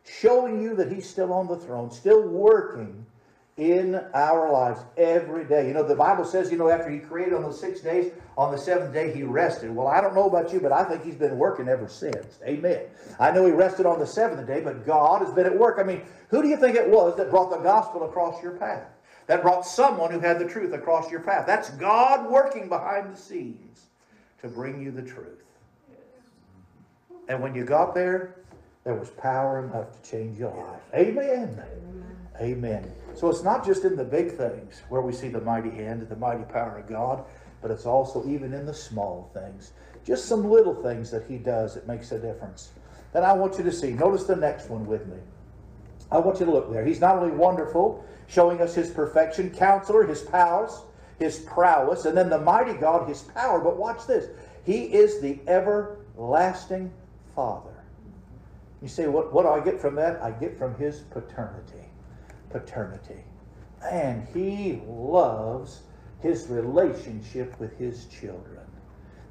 showing 0.06 0.62
you 0.62 0.76
that 0.76 0.92
He's 0.92 1.08
still 1.08 1.34
on 1.34 1.48
the 1.48 1.58
throne, 1.58 1.92
still 1.92 2.28
working 2.28 3.06
in 3.58 3.96
our 4.14 4.52
lives 4.52 4.80
every 4.98 5.44
day. 5.44 5.68
You 5.68 5.74
know, 5.74 5.84
the 5.84 5.96
Bible 5.96 6.24
says, 6.24 6.50
you 6.50 6.58
know, 6.58 6.70
after 6.70 6.90
He 6.90 7.00
created 7.00 7.34
on 7.34 7.44
the 7.44 7.52
six 7.52 7.82
days, 7.82 8.14
on 8.38 8.52
the 8.52 8.58
seventh 8.58 8.94
day 8.94 9.14
He 9.14 9.24
rested. 9.24 9.74
Well, 9.76 9.88
I 9.88 10.00
don't 10.00 10.16
know 10.16 10.28
about 10.28 10.54
you, 10.54 10.60
but 10.60 10.72
I 10.72 10.84
think 10.84 11.04
He's 11.04 11.16
been 11.16 11.38
working 11.38 11.68
ever 11.68 11.88
since. 11.88 12.40
Amen. 12.46 12.84
I 13.20 13.32
know 13.32 13.46
He 13.46 13.52
rested 13.52 13.86
on 13.86 14.00
the 14.00 14.08
seventh 14.08 14.48
day, 14.48 14.62
but 14.62 14.86
God 14.86 15.22
has 15.22 15.34
been 15.34 15.46
at 15.46 15.58
work. 15.58 15.78
I 15.80 15.84
mean, 15.84 16.02
who 16.30 16.42
do 16.42 16.48
you 16.48 16.58
think 16.58 16.76
it 16.76 16.90
was 16.90 17.18
that 17.18 17.30
brought 17.30 17.50
the 17.50 17.58
gospel 17.58 18.04
across 18.04 18.42
your 18.42 18.54
path? 18.54 18.88
That 19.28 19.44
brought 19.44 19.66
someone 19.66 20.12
who 20.12 20.20
had 20.20 20.40
the 20.40 20.48
truth 20.48 20.74
across 20.74 21.12
your 21.12 21.20
path. 21.20 21.46
That's 21.46 21.70
God 21.72 22.28
working 22.32 22.68
behind 22.68 23.14
the 23.14 23.18
scenes 23.18 23.88
to 24.42 24.48
bring 24.48 24.82
you 24.82 24.90
the 24.90 25.04
truth. 25.04 25.44
And 27.28 27.40
when 27.42 27.54
you 27.54 27.64
got 27.64 27.94
there, 27.94 28.38
there 28.84 28.96
was 28.96 29.10
power 29.12 29.66
enough 29.66 30.02
to 30.02 30.10
change 30.10 30.40
your 30.40 30.56
life. 30.56 30.82
Amen. 30.96 31.62
Amen. 32.40 32.92
So 33.16 33.30
it's 33.30 33.44
not 33.44 33.66
just 33.66 33.84
in 33.84 33.96
the 33.96 34.04
big 34.04 34.32
things 34.32 34.82
where 34.90 35.02
we 35.02 35.12
see 35.12 35.28
the 35.28 35.42
mighty 35.42 35.70
hand 35.70 36.02
and 36.02 36.10
the 36.10 36.16
mighty 36.16 36.44
power 36.44 36.78
of 36.78 36.88
God, 36.88 37.26
but 37.62 37.72
it's 37.72 37.86
also 37.86 38.26
even 38.28 38.54
in 38.54 38.66
the 38.66 38.74
small 38.74 39.30
things. 39.34 39.74
Just 40.06 40.26
some 40.26 40.50
little 40.50 40.74
things 40.74 41.12
that 41.12 41.26
He 41.28 41.38
does 41.38 41.74
that 41.74 41.88
makes 41.88 42.12
a 42.14 42.20
difference. 42.20 42.70
Then 43.12 43.24
I 43.24 43.34
want 43.34 43.58
you 43.58 43.64
to 43.66 43.72
see. 43.72 43.92
Notice 43.92 44.24
the 44.24 44.36
next 44.36 44.70
one 44.70 44.86
with 44.86 45.06
me. 45.08 45.18
I 46.12 46.20
want 46.20 46.40
you 46.40 46.46
to 46.46 46.52
look 46.52 46.72
there. 46.72 46.86
He's 46.86 47.02
not 47.02 47.18
only 47.18 47.36
wonderful, 47.36 48.04
showing 48.28 48.62
us 48.62 48.74
His 48.74 48.90
perfection, 48.90 49.50
counselor, 49.52 50.06
His 50.06 50.22
powers, 50.22 50.82
His 51.20 51.40
prowess, 51.40 52.06
and 52.06 52.18
then 52.18 52.30
the 52.30 52.40
mighty 52.40 52.74
God, 52.74 53.10
His 53.10 53.24
power. 53.24 53.60
But 53.60 53.78
watch 53.78 54.08
this. 54.08 54.30
He 54.64 54.84
is 54.84 55.20
the 55.20 55.40
everlasting 55.48 56.92
Father. 57.36 57.79
You 58.82 58.88
say, 58.88 59.08
what, 59.08 59.34
what 59.34 59.44
do 59.44 59.50
I 59.50 59.60
get 59.60 59.80
from 59.80 59.96
that? 59.96 60.22
I 60.22 60.32
get 60.32 60.58
from 60.58 60.76
his 60.76 61.00
paternity. 61.00 61.86
Paternity. 62.50 63.24
And 63.92 64.28
he 64.34 64.82
loves 64.88 65.82
his 66.22 66.48
relationship 66.48 67.60
with 67.60 67.78
his 67.78 68.06
children. 68.06 68.60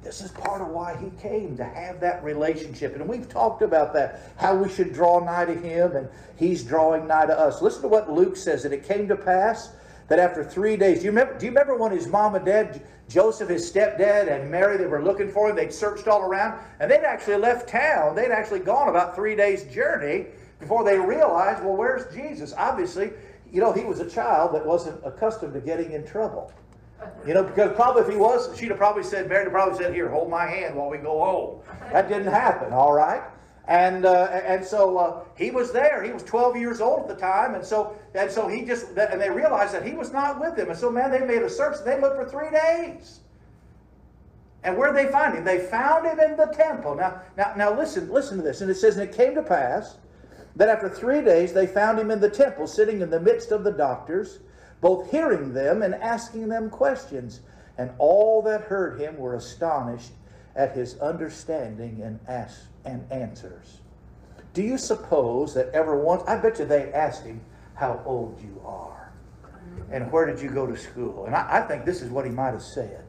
This 0.01 0.21
is 0.21 0.31
part 0.31 0.61
of 0.61 0.69
why 0.69 0.95
he 0.95 1.09
came, 1.21 1.57
to 1.57 1.63
have 1.65 1.99
that 1.99 2.23
relationship. 2.23 2.95
And 2.95 3.07
we've 3.07 3.27
talked 3.27 3.61
about 3.61 3.93
that, 3.93 4.31
how 4.37 4.55
we 4.55 4.69
should 4.69 4.93
draw 4.93 5.19
nigh 5.19 5.45
to 5.45 5.53
him, 5.53 5.95
and 5.95 6.07
he's 6.37 6.63
drawing 6.63 7.05
nigh 7.05 7.25
to 7.25 7.37
us. 7.37 7.61
Listen 7.61 7.81
to 7.81 7.87
what 7.89 8.11
Luke 8.11 8.37
says 8.37 8.63
that 8.63 8.71
it 8.71 8.87
came 8.87 9.07
to 9.09 9.15
pass 9.17 9.71
that 10.07 10.17
after 10.17 10.43
three 10.43 10.77
days, 10.77 10.99
do 10.99 11.05
you 11.05 11.11
remember, 11.11 11.37
do 11.37 11.45
you 11.45 11.51
remember 11.51 11.75
when 11.75 11.91
his 11.91 12.07
mom 12.07 12.35
and 12.35 12.45
dad, 12.45 12.81
Joseph, 13.09 13.49
his 13.49 13.69
stepdad, 13.69 14.31
and 14.31 14.49
Mary, 14.49 14.77
they 14.77 14.85
were 14.85 15.03
looking 15.03 15.29
for 15.29 15.49
him? 15.49 15.55
They'd 15.55 15.73
searched 15.73 16.07
all 16.07 16.21
around, 16.21 16.59
and 16.79 16.89
they'd 16.89 17.03
actually 17.03 17.37
left 17.37 17.67
town. 17.67 18.15
They'd 18.15 18.31
actually 18.31 18.59
gone 18.59 18.87
about 18.87 19.15
three 19.15 19.35
days' 19.35 19.63
journey 19.63 20.27
before 20.59 20.83
they 20.83 20.99
realized, 20.99 21.63
well, 21.63 21.75
where's 21.75 22.13
Jesus? 22.13 22.53
Obviously, 22.55 23.11
you 23.51 23.59
know, 23.59 23.73
he 23.73 23.83
was 23.83 23.99
a 23.99 24.07
child 24.07 24.53
that 24.53 24.63
wasn't 24.65 25.01
accustomed 25.03 25.53
to 25.53 25.59
getting 25.59 25.93
in 25.93 26.05
trouble. 26.05 26.53
You 27.25 27.33
know, 27.33 27.43
because 27.43 27.75
probably 27.75 28.03
if 28.03 28.09
he 28.09 28.15
was, 28.15 28.55
she'd 28.57 28.69
have 28.69 28.77
probably 28.77 29.03
said, 29.03 29.27
Mary 29.27 29.49
probably 29.49 29.77
said, 29.77 29.93
here, 29.93 30.09
hold 30.09 30.29
my 30.29 30.45
hand 30.45 30.75
while 30.75 30.89
we 30.89 30.97
go 30.97 31.19
home. 31.19 31.61
That 31.91 32.09
didn't 32.09 32.31
happen, 32.31 32.71
all 32.73 32.93
right? 32.93 33.23
And, 33.69 34.03
uh, 34.03 34.23
and 34.23 34.65
so 34.65 34.97
uh, 34.97 35.23
he 35.37 35.51
was 35.51 35.71
there. 35.71 36.01
He 36.03 36.11
was 36.11 36.23
12 36.23 36.57
years 36.57 36.81
old 36.81 37.01
at 37.01 37.07
the 37.07 37.21
time. 37.21 37.53
And 37.53 37.63
so, 37.63 37.95
and 38.15 38.29
so 38.29 38.47
he 38.47 38.65
just, 38.65 38.87
and 38.97 39.21
they 39.21 39.29
realized 39.29 39.75
that 39.75 39.85
he 39.85 39.93
was 39.93 40.11
not 40.11 40.41
with 40.41 40.55
them. 40.55 40.69
And 40.69 40.77
so, 40.77 40.89
man, 40.89 41.11
they 41.11 41.19
made 41.19 41.43
a 41.43 41.49
search. 41.49 41.75
They 41.85 42.01
looked 42.01 42.15
for 42.15 42.25
three 42.25 42.49
days. 42.49 43.19
And 44.63 44.75
where 44.75 44.91
did 44.91 45.05
they 45.05 45.11
find 45.11 45.35
him? 45.35 45.43
They 45.45 45.59
found 45.59 46.07
him 46.07 46.19
in 46.19 46.35
the 46.35 46.47
temple. 46.47 46.95
Now, 46.95 47.21
now, 47.37 47.53
now 47.55 47.77
listen, 47.77 48.11
listen 48.11 48.37
to 48.37 48.43
this. 48.43 48.61
And 48.61 48.71
it 48.71 48.75
says, 48.75 48.97
and 48.97 49.07
it 49.07 49.15
came 49.15 49.35
to 49.35 49.43
pass 49.43 49.97
that 50.55 50.67
after 50.67 50.89
three 50.89 51.21
days 51.21 51.53
they 51.53 51.67
found 51.67 51.99
him 51.99 52.09
in 52.09 52.19
the 52.19 52.29
temple, 52.29 52.65
sitting 52.65 53.01
in 53.01 53.11
the 53.11 53.19
midst 53.19 53.51
of 53.51 53.63
the 53.63 53.71
doctors, 53.71 54.39
both 54.81 55.11
hearing 55.11 55.53
them 55.53 55.83
and 55.83 55.93
asking 55.93 56.49
them 56.49 56.71
questions. 56.71 57.41
And 57.77 57.91
all 57.99 58.41
that 58.41 58.61
heard 58.61 58.99
him 58.99 59.15
were 59.17 59.35
astonished 59.35 60.11
at 60.55 60.75
his 60.75 60.97
understanding 60.97 62.01
and 62.01 62.19
asked 62.27 62.68
and 62.85 63.09
answers. 63.11 63.79
Do 64.53 64.63
you 64.63 64.77
suppose 64.77 65.53
that 65.53 65.69
ever 65.73 65.95
once, 66.01 66.23
I 66.27 66.37
bet 66.37 66.59
you 66.59 66.65
they 66.65 66.91
asked 66.91 67.23
him 67.23 67.41
how 67.75 68.01
old 68.05 68.39
you 68.41 68.61
are. 68.65 69.11
And 69.91 70.11
where 70.11 70.25
did 70.25 70.41
you 70.41 70.49
go 70.49 70.67
to 70.67 70.77
school? 70.77 71.25
And 71.25 71.35
I, 71.35 71.59
I 71.59 71.61
think 71.61 71.85
this 71.85 72.01
is 72.01 72.11
what 72.11 72.25
he 72.25 72.31
might 72.31 72.51
have 72.51 72.61
said. 72.61 73.05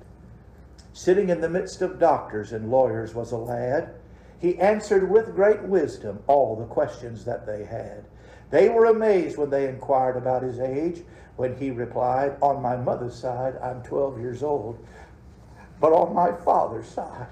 Sitting 0.92 1.28
in 1.28 1.40
the 1.40 1.48
midst 1.48 1.83
of 1.83 1.98
doctors 1.98 2.52
and 2.52 2.70
lawyers 2.70 3.14
was 3.14 3.33
a 3.33 3.37
lad. 3.37 3.94
He 4.38 4.59
answered 4.59 5.11
with 5.11 5.35
great 5.35 5.62
wisdom 5.62 6.22
all 6.26 6.56
the 6.56 6.66
questions 6.66 7.24
that 7.24 7.46
they 7.46 7.64
had. 7.64 8.04
They 8.50 8.68
were 8.68 8.87
amazed 8.87 9.37
when 9.37 9.50
they 9.50 9.68
inquired 9.68 10.16
about 10.16 10.42
his 10.42 10.59
age, 10.59 11.02
when 11.37 11.56
he 11.56 11.70
replied, 11.70 12.37
On 12.42 12.61
my 12.61 12.76
mother's 12.76 13.14
side, 13.14 13.56
I'm 13.62 13.83
12 13.83 14.20
years 14.20 14.42
old, 14.42 14.85
but 15.80 15.92
on 15.92 16.14
my 16.14 16.33
father's 16.33 16.88
side, 16.88 17.28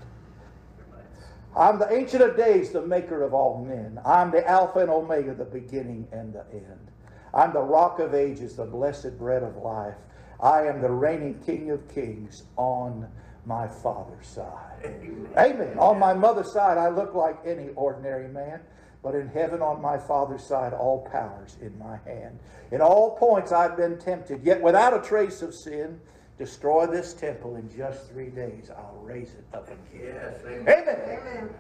I'm 1.59 1.81
the 1.81 1.93
Ancient 1.93 2.23
of 2.23 2.37
Days, 2.37 2.71
the 2.71 2.83
Maker 2.83 3.23
of 3.25 3.35
all 3.35 3.65
men. 3.65 3.99
I'm 4.07 4.31
the 4.31 4.49
Alpha 4.49 4.79
and 4.79 4.91
Omega, 4.91 5.35
the 5.35 5.45
beginning 5.45 6.07
and 6.13 6.33
the 6.33 6.45
end. 6.53 6.93
I'm 7.35 7.53
the 7.53 7.61
Rock 7.61 7.99
of 7.99 8.15
Ages, 8.15 8.55
the 8.55 8.65
blessed 8.65 9.19
bread 9.19 9.43
of 9.43 9.57
life. 9.57 9.97
I 10.41 10.67
am 10.67 10.81
the 10.81 10.91
reigning 10.91 11.41
King 11.45 11.73
of 11.73 11.93
Kings 11.93 12.45
on 12.57 13.09
my 13.45 13.67
father's 13.67 14.29
side. 14.29 14.85
Amen. 14.85 15.29
Amen. 15.37 15.79
On 15.81 15.99
my 15.99 16.15
mother's 16.15 16.53
side, 16.53 16.79
I 16.79 16.91
look 16.91 17.15
like 17.15 17.39
any 17.45 17.71
ordinary 17.75 18.29
man. 18.29 18.61
But 19.03 19.17
in 19.17 19.29
heaven 19.29 19.61
on 19.63 19.81
my 19.81 19.97
Father's 19.97 20.45
side, 20.45 20.73
all 20.73 21.09
powers 21.11 21.57
in 21.61 21.79
my 21.79 21.99
hand. 22.05 22.39
In 22.73 22.81
all 22.81 23.17
points 23.17 23.53
I've 23.53 23.77
been 23.77 23.99
tempted, 23.99 24.45
yet 24.45 24.61
without 24.61 24.93
a 24.93 25.01
trace 25.01 25.41
of 25.41 25.55
sin. 25.55 26.01
Destroy 26.39 26.87
this 26.87 27.15
temple 27.15 27.57
in 27.57 27.69
just 27.77 28.09
three 28.11 28.31
days. 28.31 28.71
I'll 28.71 29.01
raise 29.03 29.31
it 29.31 29.45
up 29.53 29.67
again. 29.67 30.15
Yes, 30.15 30.41
amen. 30.47 30.69
Amen. 30.69 31.01
Amen. 31.05 31.51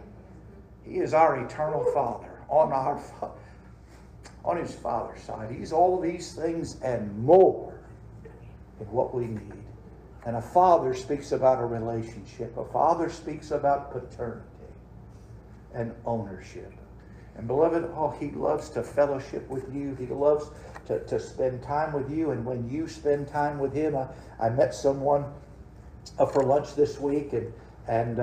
He 0.84 0.98
is 0.98 1.12
our 1.12 1.44
eternal 1.44 1.84
Father 1.92 2.30
on 2.48 2.72
our 2.72 3.02
on 4.44 4.56
His 4.56 4.74
Father's 4.74 5.20
side. 5.22 5.50
He's 5.50 5.72
all 5.72 6.00
these 6.00 6.32
things 6.32 6.80
and 6.82 7.18
more 7.18 7.80
in 8.80 8.86
what 8.86 9.14
we 9.14 9.26
need. 9.26 9.52
And 10.24 10.36
a 10.36 10.42
father 10.42 10.94
speaks 10.94 11.32
about 11.32 11.60
a 11.60 11.66
relationship. 11.66 12.56
A 12.56 12.64
father 12.64 13.10
speaks 13.10 13.50
about 13.50 13.92
paternity 13.92 14.42
and 15.74 15.94
ownership. 16.04 16.72
And 17.38 17.46
beloved, 17.46 17.88
oh, 17.94 18.10
he 18.18 18.30
loves 18.32 18.68
to 18.70 18.82
fellowship 18.82 19.48
with 19.48 19.72
you. 19.72 19.94
He 19.94 20.06
loves 20.06 20.50
to, 20.86 20.98
to 21.06 21.20
spend 21.20 21.62
time 21.62 21.92
with 21.92 22.10
you. 22.10 22.32
And 22.32 22.44
when 22.44 22.68
you 22.68 22.88
spend 22.88 23.28
time 23.28 23.60
with 23.60 23.72
him, 23.72 23.96
I, 23.96 24.08
I 24.40 24.50
met 24.50 24.74
someone 24.74 25.24
uh, 26.18 26.26
for 26.26 26.42
lunch 26.42 26.74
this 26.74 26.98
week 26.98 27.32
and, 27.32 27.52
and 27.86 28.18
uh, 28.18 28.22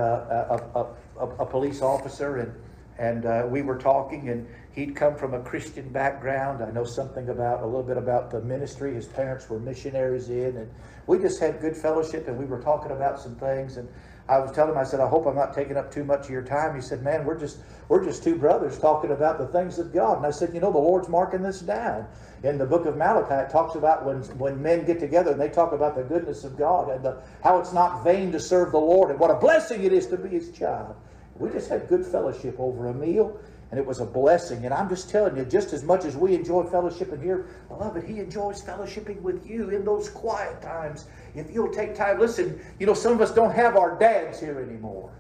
a, 0.49 0.79
a, 0.79 0.87
a, 1.17 1.27
a 1.37 1.45
police 1.45 1.81
officer 1.81 2.37
and, 2.37 2.53
and 2.97 3.25
uh, 3.25 3.47
we 3.49 3.61
were 3.61 3.77
talking 3.77 4.29
and 4.29 4.47
he'd 4.73 4.95
come 4.97 5.15
from 5.15 5.33
a 5.33 5.39
Christian 5.39 5.87
background. 5.89 6.61
I 6.61 6.71
know 6.71 6.83
something 6.83 7.29
about, 7.29 7.63
a 7.63 7.65
little 7.65 7.83
bit 7.83 7.97
about 7.97 8.31
the 8.31 8.41
ministry 8.41 8.93
his 8.93 9.05
parents 9.05 9.49
were 9.49 9.59
missionaries 9.59 10.29
in. 10.29 10.57
And 10.57 10.69
we 11.07 11.19
just 11.19 11.39
had 11.39 11.61
good 11.61 11.77
fellowship 11.77 12.27
and 12.27 12.37
we 12.37 12.45
were 12.45 12.61
talking 12.61 12.91
about 12.91 13.19
some 13.19 13.35
things. 13.35 13.77
And 13.77 13.87
I 14.27 14.39
was 14.39 14.51
telling 14.51 14.71
him, 14.71 14.77
I 14.77 14.83
said, 14.83 14.99
I 14.99 15.07
hope 15.07 15.27
I'm 15.27 15.35
not 15.35 15.53
taking 15.53 15.77
up 15.77 15.91
too 15.91 16.03
much 16.03 16.25
of 16.25 16.31
your 16.31 16.41
time. 16.41 16.73
He 16.75 16.81
said, 16.81 17.03
Man, 17.03 17.25
we're 17.25 17.37
just 17.37 17.59
we're 17.89 18.03
just 18.03 18.23
two 18.23 18.35
brothers 18.35 18.79
talking 18.79 19.11
about 19.11 19.37
the 19.37 19.45
things 19.47 19.77
of 19.77 19.93
God. 19.93 20.17
And 20.17 20.25
I 20.25 20.31
said, 20.31 20.51
You 20.53 20.59
know, 20.59 20.71
the 20.71 20.79
Lord's 20.79 21.09
marking 21.09 21.43
this 21.43 21.59
down. 21.59 22.07
In 22.43 22.57
the 22.57 22.65
book 22.65 22.85
of 22.87 22.97
Malachi, 22.97 23.35
it 23.35 23.51
talks 23.51 23.75
about 23.75 24.03
when 24.03 24.23
when 24.39 24.59
men 24.61 24.83
get 24.83 24.99
together 24.99 25.31
and 25.31 25.39
they 25.39 25.49
talk 25.49 25.73
about 25.73 25.95
the 25.95 26.03
goodness 26.03 26.43
of 26.43 26.57
God 26.57 26.89
and 26.89 27.05
the, 27.05 27.21
how 27.43 27.59
it's 27.59 27.73
not 27.73 28.03
vain 28.03 28.31
to 28.31 28.39
serve 28.39 28.71
the 28.71 28.79
Lord 28.79 29.11
and 29.11 29.19
what 29.19 29.29
a 29.29 29.35
blessing 29.35 29.83
it 29.83 29.93
is 29.93 30.07
to 30.07 30.17
be 30.17 30.29
His 30.29 30.49
child. 30.51 30.95
We 31.37 31.49
just 31.51 31.69
had 31.69 31.87
good 31.87 32.05
fellowship 32.05 32.55
over 32.59 32.87
a 32.87 32.93
meal, 32.93 33.37
and 33.69 33.79
it 33.79 33.85
was 33.85 33.99
a 33.99 34.05
blessing. 34.05 34.65
And 34.65 34.73
I'm 34.73 34.89
just 34.89 35.09
telling 35.09 35.35
you, 35.35 35.45
just 35.45 35.73
as 35.73 35.83
much 35.83 36.05
as 36.05 36.15
we 36.15 36.33
enjoy 36.33 36.63
fellowshipping 36.63 37.21
here, 37.21 37.45
beloved, 37.67 38.03
He 38.05 38.19
enjoys 38.19 38.63
fellowshipping 38.63 39.21
with 39.21 39.45
you 39.47 39.69
in 39.69 39.85
those 39.85 40.09
quiet 40.09 40.61
times. 40.61 41.05
If 41.35 41.51
you'll 41.51 41.71
take 41.71 41.95
time, 41.95 42.19
listen, 42.19 42.59
you 42.79 42.85
know, 42.85 42.93
some 42.93 43.13
of 43.13 43.21
us 43.21 43.31
don't 43.31 43.53
have 43.53 43.75
our 43.75 43.97
dads 43.97 44.39
here 44.39 44.59
anymore. 44.59 45.11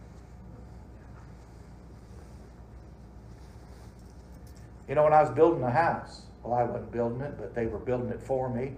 You 4.87 4.95
know, 4.95 5.03
when 5.03 5.13
I 5.13 5.21
was 5.21 5.31
building 5.31 5.63
a 5.63 5.71
house, 5.71 6.23
well, 6.43 6.53
I 6.53 6.63
wasn't 6.63 6.91
building 6.91 7.21
it, 7.21 7.35
but 7.37 7.55
they 7.55 7.65
were 7.65 7.79
building 7.79 8.09
it 8.09 8.21
for 8.21 8.49
me. 8.49 8.73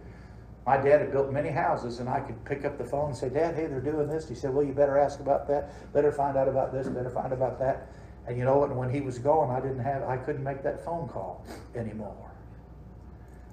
My 0.66 0.78
dad 0.78 1.00
had 1.00 1.12
built 1.12 1.32
many 1.32 1.50
houses, 1.50 2.00
and 2.00 2.10
I 2.10 2.20
could 2.20 2.44
pick 2.44 2.66
up 2.66 2.78
the 2.78 2.84
phone 2.84 3.10
and 3.10 3.18
say, 3.18 3.30
Dad, 3.30 3.56
hey, 3.56 3.68
they're 3.68 3.80
doing 3.80 4.08
this. 4.10 4.28
He 4.28 4.36
said, 4.36 4.54
Well, 4.54 4.66
you 4.66 4.74
better 4.74 4.98
ask 4.98 5.22
about 5.22 5.48
that. 5.48 5.94
Better 5.94 6.12
find 6.12 6.38
out 6.38 6.50
about 6.50 6.74
this. 6.74 6.88
Better 6.88 7.10
find 7.10 7.32
about 7.32 7.58
that. 7.60 7.88
And 8.28 8.38
you 8.38 8.44
know 8.44 8.58
what? 8.58 8.76
When 8.76 8.90
he 8.90 9.00
was 9.00 9.18
gone, 9.18 9.50
I 9.50 9.62
didn't 9.62 9.80
have, 9.80 10.04
I 10.04 10.18
couldn't 10.18 10.44
make 10.44 10.64
that 10.64 10.84
phone 10.84 11.08
call 11.08 11.46
anymore. 11.74 12.32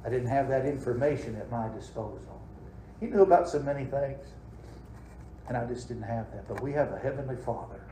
I 0.04 0.10
didn't 0.10 0.26
have 0.26 0.48
that 0.48 0.66
information 0.66 1.36
at 1.36 1.50
my 1.50 1.68
disposal. 1.68 2.40
He 3.04 3.10
knew 3.10 3.20
about 3.20 3.46
so 3.50 3.58
many 3.60 3.84
things, 3.84 4.26
and 5.46 5.58
I 5.58 5.66
just 5.66 5.88
didn't 5.88 6.04
have 6.04 6.32
that. 6.32 6.48
But 6.48 6.62
we 6.62 6.72
have 6.72 6.90
a 6.90 6.98
heavenly 6.98 7.36
Father 7.36 7.84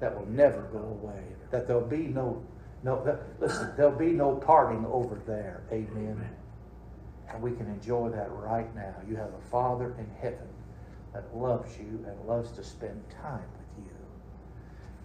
that 0.00 0.16
will 0.16 0.26
never 0.28 0.62
go 0.72 0.78
away. 0.78 1.22
That 1.50 1.68
there'll 1.68 1.82
be 1.82 2.06
no, 2.06 2.42
no. 2.82 3.04
That, 3.04 3.20
listen, 3.40 3.72
there'll 3.76 3.92
be 3.92 4.12
no 4.12 4.36
parting 4.36 4.86
over 4.86 5.20
there. 5.26 5.64
Amen. 5.70 6.30
And 7.28 7.42
we 7.42 7.52
can 7.52 7.66
enjoy 7.66 8.08
that 8.08 8.32
right 8.32 8.74
now. 8.74 8.94
You 9.06 9.16
have 9.16 9.34
a 9.34 9.50
Father 9.50 9.94
in 9.98 10.06
heaven 10.22 10.48
that 11.12 11.24
loves 11.36 11.76
you 11.76 12.06
and 12.08 12.26
loves 12.26 12.52
to 12.52 12.64
spend 12.64 13.02
time 13.10 13.44
with 13.52 13.84
you. 13.84 13.96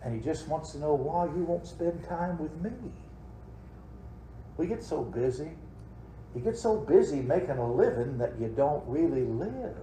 And 0.03 0.15
He 0.15 0.21
just 0.21 0.47
wants 0.47 0.71
to 0.71 0.77
know 0.77 0.93
why 0.93 1.25
you 1.25 1.43
won't 1.43 1.67
spend 1.67 2.01
time 2.05 2.37
with 2.37 2.55
me. 2.61 2.71
We 4.55 4.67
get 4.67 4.81
so 4.81 5.01
busy. 5.03 5.51
You 6.35 6.41
get 6.41 6.57
so 6.57 6.77
busy 6.77 7.21
making 7.21 7.57
a 7.57 7.71
living 7.71 8.17
that 8.19 8.39
you 8.39 8.47
don't 8.55 8.83
really 8.87 9.23
live. 9.23 9.75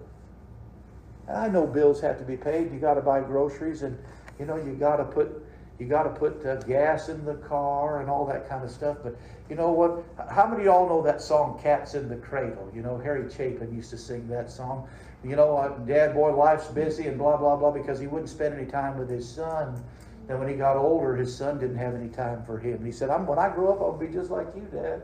And 1.27 1.37
I 1.37 1.49
know 1.49 1.67
bills 1.67 2.01
have 2.01 2.19
to 2.19 2.25
be 2.25 2.37
paid. 2.37 2.73
You 2.73 2.79
got 2.79 2.95
to 2.95 3.01
buy 3.01 3.21
groceries, 3.21 3.83
and 3.83 3.99
you 4.39 4.47
know 4.47 4.57
you 4.57 4.75
got 4.75 4.97
to 4.97 5.05
put 5.05 5.43
you 5.79 5.87
got 5.87 6.05
to 6.05 6.11
put 6.11 6.45
uh, 6.47 6.57
gas 6.63 7.09
in 7.09 7.25
the 7.25 7.35
car 7.35 8.01
and 8.01 8.09
all 8.09 8.25
that 8.27 8.49
kind 8.49 8.65
of 8.65 8.71
stuff. 8.71 8.99
But 9.03 9.17
you 9.51 9.57
know 9.57 9.71
what? 9.71 10.05
How 10.31 10.47
many 10.47 10.63
of 10.63 10.67
y'all 10.67 10.89
know 10.89 11.03
that 11.03 11.21
song 11.21 11.59
"Cats 11.61 11.95
in 11.95 12.09
the 12.09 12.17
Cradle"? 12.17 12.71
You 12.75 12.83
know 12.83 12.97
Harry 12.99 13.29
Chapin 13.31 13.75
used 13.75 13.91
to 13.91 13.99
sing 13.99 14.29
that 14.29 14.51
song. 14.51 14.89
You 15.25 15.35
know, 15.35 15.57
uh, 15.57 15.77
Dad, 15.79 16.15
boy, 16.15 16.35
life's 16.37 16.69
busy 16.69 17.09
and 17.09 17.19
blah 17.19 17.37
blah 17.37 17.57
blah 17.57 17.73
because 17.73 17.99
he 17.99 18.07
wouldn't 18.07 18.31
spend 18.31 18.55
any 18.55 18.67
time 18.67 18.97
with 18.97 19.11
his 19.11 19.29
son. 19.29 19.83
Then 20.29 20.39
when 20.39 20.49
he 20.49 20.55
got 20.55 20.77
older, 20.77 21.17
his 21.17 21.35
son 21.37 21.59
didn't 21.59 21.79
have 21.79 21.95
any 21.95 22.09
time 22.09 22.45
for 22.45 22.59
him. 22.59 22.85
He 22.85 22.93
said, 22.93 23.11
"I'm 23.11 23.27
when 23.27 23.39
I 23.39 23.49
grow 23.49 23.73
up, 23.73 23.81
I'll 23.81 23.99
be 23.99 24.07
just 24.07 24.31
like 24.31 24.47
you, 24.55 24.69
Dad." 24.73 25.03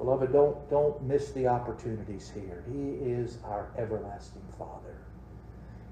Beloved, 0.00 0.32
don't, 0.32 0.70
don't 0.70 1.02
miss 1.02 1.30
the 1.32 1.46
opportunities 1.46 2.32
here. 2.34 2.64
He 2.72 2.92
is 3.06 3.36
our 3.44 3.68
everlasting 3.76 4.42
Father. 4.58 4.96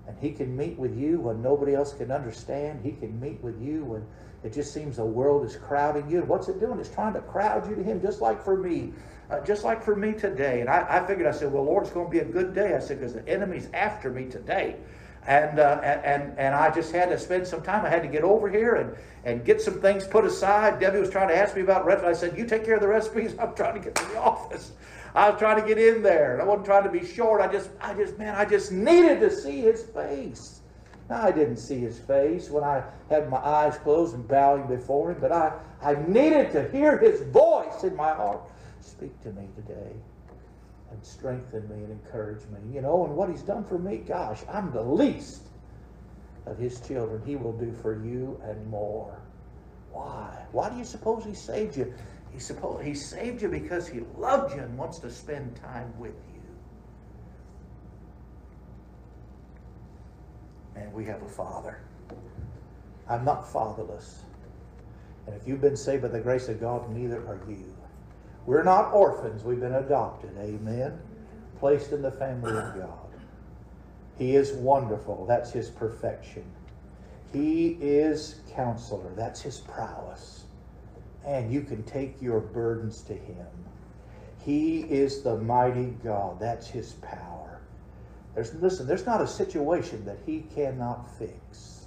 And 0.06 0.16
He 0.18 0.32
can 0.32 0.56
meet 0.56 0.78
with 0.78 0.96
you 0.96 1.20
when 1.20 1.42
nobody 1.42 1.74
else 1.74 1.92
can 1.92 2.10
understand. 2.10 2.80
He 2.82 2.92
can 2.92 3.20
meet 3.20 3.38
with 3.42 3.60
you 3.60 3.84
when 3.84 4.06
it 4.42 4.54
just 4.54 4.72
seems 4.72 4.96
the 4.96 5.04
world 5.04 5.44
is 5.44 5.56
crowding 5.56 6.08
you. 6.10 6.22
What's 6.22 6.48
it 6.48 6.58
doing? 6.58 6.80
It's 6.80 6.88
trying 6.88 7.12
to 7.12 7.20
crowd 7.20 7.68
you 7.68 7.76
to 7.76 7.82
Him, 7.82 8.00
just 8.00 8.22
like 8.22 8.42
for 8.42 8.56
me. 8.56 8.94
Uh, 9.30 9.40
just 9.40 9.62
like 9.62 9.84
for 9.84 9.94
me 9.94 10.14
today. 10.14 10.62
And 10.62 10.70
I, 10.70 10.86
I 10.88 11.06
figured, 11.06 11.26
I 11.26 11.32
said, 11.32 11.52
well, 11.52 11.64
Lord, 11.64 11.84
it's 11.84 11.92
going 11.92 12.06
to 12.06 12.10
be 12.10 12.20
a 12.20 12.24
good 12.24 12.54
day. 12.54 12.74
I 12.74 12.78
said, 12.78 13.00
because 13.00 13.12
the 13.12 13.28
enemy's 13.28 13.68
after 13.74 14.08
me 14.08 14.24
today. 14.24 14.76
And, 15.28 15.58
uh, 15.58 15.78
and, 15.82 16.32
and 16.38 16.54
I 16.54 16.70
just 16.70 16.90
had 16.90 17.10
to 17.10 17.18
spend 17.18 17.46
some 17.46 17.60
time. 17.60 17.84
I 17.84 17.90
had 17.90 18.00
to 18.00 18.08
get 18.08 18.22
over 18.22 18.48
here 18.48 18.76
and, 18.76 18.96
and 19.24 19.44
get 19.44 19.60
some 19.60 19.78
things 19.78 20.06
put 20.06 20.24
aside. 20.24 20.80
Debbie 20.80 21.00
was 21.00 21.10
trying 21.10 21.28
to 21.28 21.36
ask 21.36 21.54
me 21.54 21.60
about 21.60 21.84
recipes. 21.84 22.08
I 22.08 22.12
said, 22.14 22.38
you 22.38 22.46
take 22.46 22.64
care 22.64 22.76
of 22.76 22.80
the 22.80 22.88
recipes. 22.88 23.34
I'm 23.38 23.54
trying 23.54 23.74
to 23.74 23.80
get 23.80 23.94
to 23.96 24.06
the 24.06 24.18
office. 24.22 24.72
I 25.14 25.28
was 25.28 25.38
trying 25.38 25.60
to 25.60 25.68
get 25.68 25.76
in 25.76 26.02
there. 26.02 26.32
And 26.32 26.40
I 26.40 26.46
wasn't 26.46 26.64
trying 26.64 26.84
to 26.84 26.90
be 26.90 27.04
short. 27.04 27.42
I 27.42 27.52
just, 27.52 27.68
I 27.78 27.92
just, 27.92 28.16
man, 28.18 28.36
I 28.36 28.46
just 28.46 28.72
needed 28.72 29.20
to 29.20 29.30
see 29.30 29.60
his 29.60 29.82
face. 29.82 30.62
Now, 31.10 31.22
I 31.22 31.30
didn't 31.30 31.58
see 31.58 31.78
his 31.78 31.98
face 31.98 32.48
when 32.48 32.64
I 32.64 32.82
had 33.10 33.28
my 33.28 33.36
eyes 33.36 33.76
closed 33.76 34.14
and 34.14 34.26
bowing 34.26 34.66
before 34.66 35.10
him, 35.10 35.18
but 35.20 35.30
I, 35.30 35.52
I 35.82 35.94
needed 36.08 36.52
to 36.52 36.70
hear 36.70 36.96
his 36.96 37.20
voice 37.20 37.84
in 37.84 37.94
my 37.94 38.14
heart. 38.14 38.40
Speak 38.80 39.20
to 39.24 39.32
me 39.32 39.46
today 39.56 39.92
and 40.90 41.04
strengthen 41.04 41.68
me 41.68 41.84
and 41.84 41.90
encourage 41.92 42.40
me. 42.46 42.74
You 42.74 42.80
know, 42.80 43.04
and 43.04 43.14
what 43.14 43.28
he's 43.28 43.42
done 43.42 43.64
for 43.64 43.78
me, 43.78 43.98
gosh, 43.98 44.40
I'm 44.50 44.70
the 44.72 44.82
least 44.82 45.42
of 46.46 46.58
his 46.58 46.80
children. 46.80 47.22
He 47.24 47.36
will 47.36 47.52
do 47.52 47.72
for 47.72 48.02
you 48.04 48.40
and 48.44 48.66
more. 48.68 49.20
Why? 49.92 50.46
Why 50.52 50.70
do 50.70 50.76
you 50.76 50.84
suppose 50.84 51.24
he 51.24 51.34
saved 51.34 51.76
you? 51.76 51.92
He 52.32 52.38
suppose 52.38 52.84
he 52.84 52.94
saved 52.94 53.42
you 53.42 53.48
because 53.48 53.88
he 53.88 54.00
loved 54.16 54.54
you 54.54 54.62
and 54.62 54.76
wants 54.78 54.98
to 55.00 55.10
spend 55.10 55.56
time 55.56 55.92
with 55.98 56.14
you. 56.32 56.40
And 60.80 60.92
we 60.92 61.04
have 61.06 61.22
a 61.22 61.28
father. 61.28 61.80
I'm 63.08 63.24
not 63.24 63.50
fatherless. 63.50 64.22
And 65.26 65.34
if 65.34 65.46
you've 65.46 65.60
been 65.60 65.76
saved 65.76 66.02
by 66.02 66.08
the 66.08 66.20
grace 66.20 66.48
of 66.48 66.60
God, 66.60 66.90
neither 66.90 67.18
are 67.26 67.40
you. 67.48 67.74
We're 68.48 68.62
not 68.62 68.94
orphans. 68.94 69.44
We've 69.44 69.60
been 69.60 69.74
adopted. 69.74 70.30
Amen. 70.40 70.98
Placed 71.58 71.92
in 71.92 72.00
the 72.00 72.10
family 72.10 72.52
of 72.52 72.76
God. 72.78 73.10
He 74.16 74.36
is 74.36 74.52
wonderful. 74.52 75.26
That's 75.26 75.50
his 75.52 75.68
perfection. 75.68 76.44
He 77.30 77.76
is 77.78 78.36
counselor. 78.54 79.12
That's 79.14 79.42
his 79.42 79.58
prowess. 79.60 80.46
and 81.28 81.52
you 81.52 81.60
can 81.62 81.82
take 81.82 82.20
your 82.22 82.40
burdens 82.40 83.02
to 83.02 83.12
Him. 83.12 83.46
He 84.44 84.80
is 84.80 85.22
the 85.22 85.36
mighty 85.36 85.94
God. 86.02 86.40
That's 86.40 86.66
His 86.68 86.92
power. 86.94 87.60
There's, 88.34 88.54
listen, 88.54 88.86
there's 88.86 89.04
not 89.04 89.20
a 89.20 89.26
situation 89.26 90.04
that 90.06 90.18
He 90.24 90.44
cannot 90.54 91.10
fix. 91.18 91.86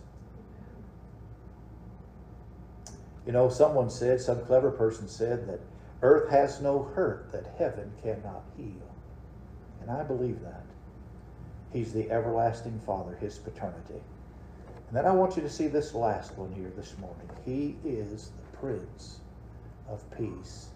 You 3.26 3.32
know, 3.32 3.50
someone 3.50 3.90
said, 3.90 4.22
some 4.22 4.42
clever 4.46 4.72
person 4.72 5.08
said 5.08 5.48
that 5.48 5.60
earth 6.02 6.30
has 6.30 6.62
no 6.62 6.84
hurt 6.96 7.32
that 7.32 7.56
heaven 7.58 7.92
cannot 8.02 8.44
heal. 8.58 8.90
And 9.82 9.92
I 9.92 10.04
believe 10.04 10.42
that. 10.42 10.64
He's 11.74 11.94
the 11.94 12.10
everlasting 12.12 12.80
Father, 12.86 13.16
His 13.16 13.38
paternity. 13.38 14.02
And 14.88 14.98
then 14.98 15.06
I 15.06 15.12
want 15.12 15.38
you 15.38 15.42
to 15.42 15.50
see 15.50 15.68
this 15.68 15.94
last 15.94 16.38
one 16.38 16.52
here 16.52 16.72
this 16.76 16.96
morning. 17.00 17.30
He 17.46 17.76
is 17.88 18.32
the 18.32 18.58
Prince 18.58 19.20
of 19.90 20.04
Peace. 20.18 20.70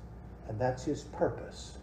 And 0.47 0.59
that's 0.59 0.85
His 0.85 1.03
purpose. 1.03 1.77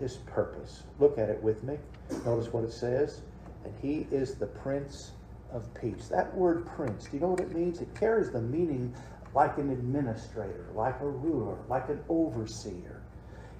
His 0.00 0.16
purpose. 0.16 0.82
Look 0.98 1.18
at 1.18 1.28
it 1.28 1.42
with 1.42 1.62
me. 1.62 1.78
Notice 2.24 2.52
what 2.52 2.64
it 2.64 2.72
says. 2.72 3.20
And 3.64 3.72
He 3.80 4.06
is 4.10 4.34
the 4.34 4.46
Prince 4.46 5.12
of 5.52 5.72
Peace. 5.74 6.08
That 6.08 6.34
word 6.34 6.66
prince, 6.66 7.06
do 7.06 7.16
you 7.16 7.20
know 7.20 7.28
what 7.28 7.40
it 7.40 7.54
means? 7.54 7.80
It 7.80 7.94
carries 7.94 8.30
the 8.30 8.40
meaning 8.40 8.94
like 9.34 9.58
an 9.58 9.70
administrator, 9.70 10.66
like 10.74 11.00
a 11.00 11.06
ruler, 11.06 11.58
like 11.68 11.88
an 11.88 12.00
overseer. 12.08 13.02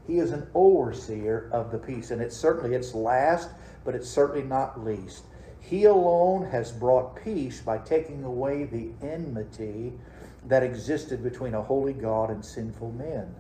He 0.07 0.19
is 0.19 0.33
an 0.33 0.47
overseer 0.55 1.51
of 1.53 1.71
the 1.71 1.79
peace, 1.79 2.11
and 2.11 2.23
it's 2.23 2.37
certainly 2.37 2.75
it's 2.75 2.95
last, 2.95 3.51
but 3.85 3.95
it's 3.95 4.09
certainly 4.09 4.43
not 4.43 4.83
least. 4.83 5.25
He 5.61 5.85
alone 5.85 6.47
has 6.51 6.73
brought 6.73 7.23
peace 7.23 7.61
by 7.61 7.79
taking 7.79 8.25
away 8.25 8.65
the 8.65 8.91
enmity 9.07 9.93
that 10.47 10.63
existed 10.63 11.23
between 11.23 11.55
a 11.55 11.63
holy 11.63 11.93
God 11.93 12.31
and 12.31 12.43
sinful 12.43 12.93
men. 12.93 13.35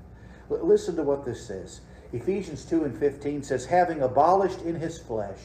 L- 0.51 0.67
listen 0.67 0.97
to 0.97 1.03
what 1.03 1.25
this 1.25 1.47
says. 1.47 1.81
Ephesians 2.12 2.64
2 2.64 2.85
and 2.85 2.99
15 2.99 3.43
says, 3.43 3.67
having 3.67 4.03
abolished 4.03 4.61
in 4.62 4.75
his 4.75 4.99
flesh 4.99 5.38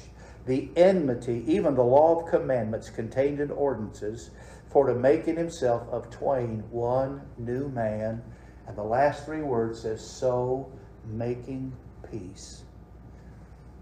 the 0.46 0.70
enmity, 0.76 1.44
even 1.48 1.76
the 1.76 1.84
law 1.84 2.20
of 2.20 2.30
commandments 2.30 2.90
contained 2.90 3.40
in 3.40 3.52
ordinances, 3.52 4.32
for 4.70 4.88
to 4.88 4.96
make 4.96 5.28
in 5.28 5.38
himself 5.38 5.88
of 5.90 6.10
twain 6.10 6.64
one 6.72 7.22
new 7.38 7.70
man. 7.70 8.22
And 8.68 8.76
the 8.76 8.84
last 8.84 9.26
three 9.26 9.42
words 9.42 9.82
says, 9.82 10.06
so 10.06 10.72
making 11.06 11.74
peace. 12.10 12.64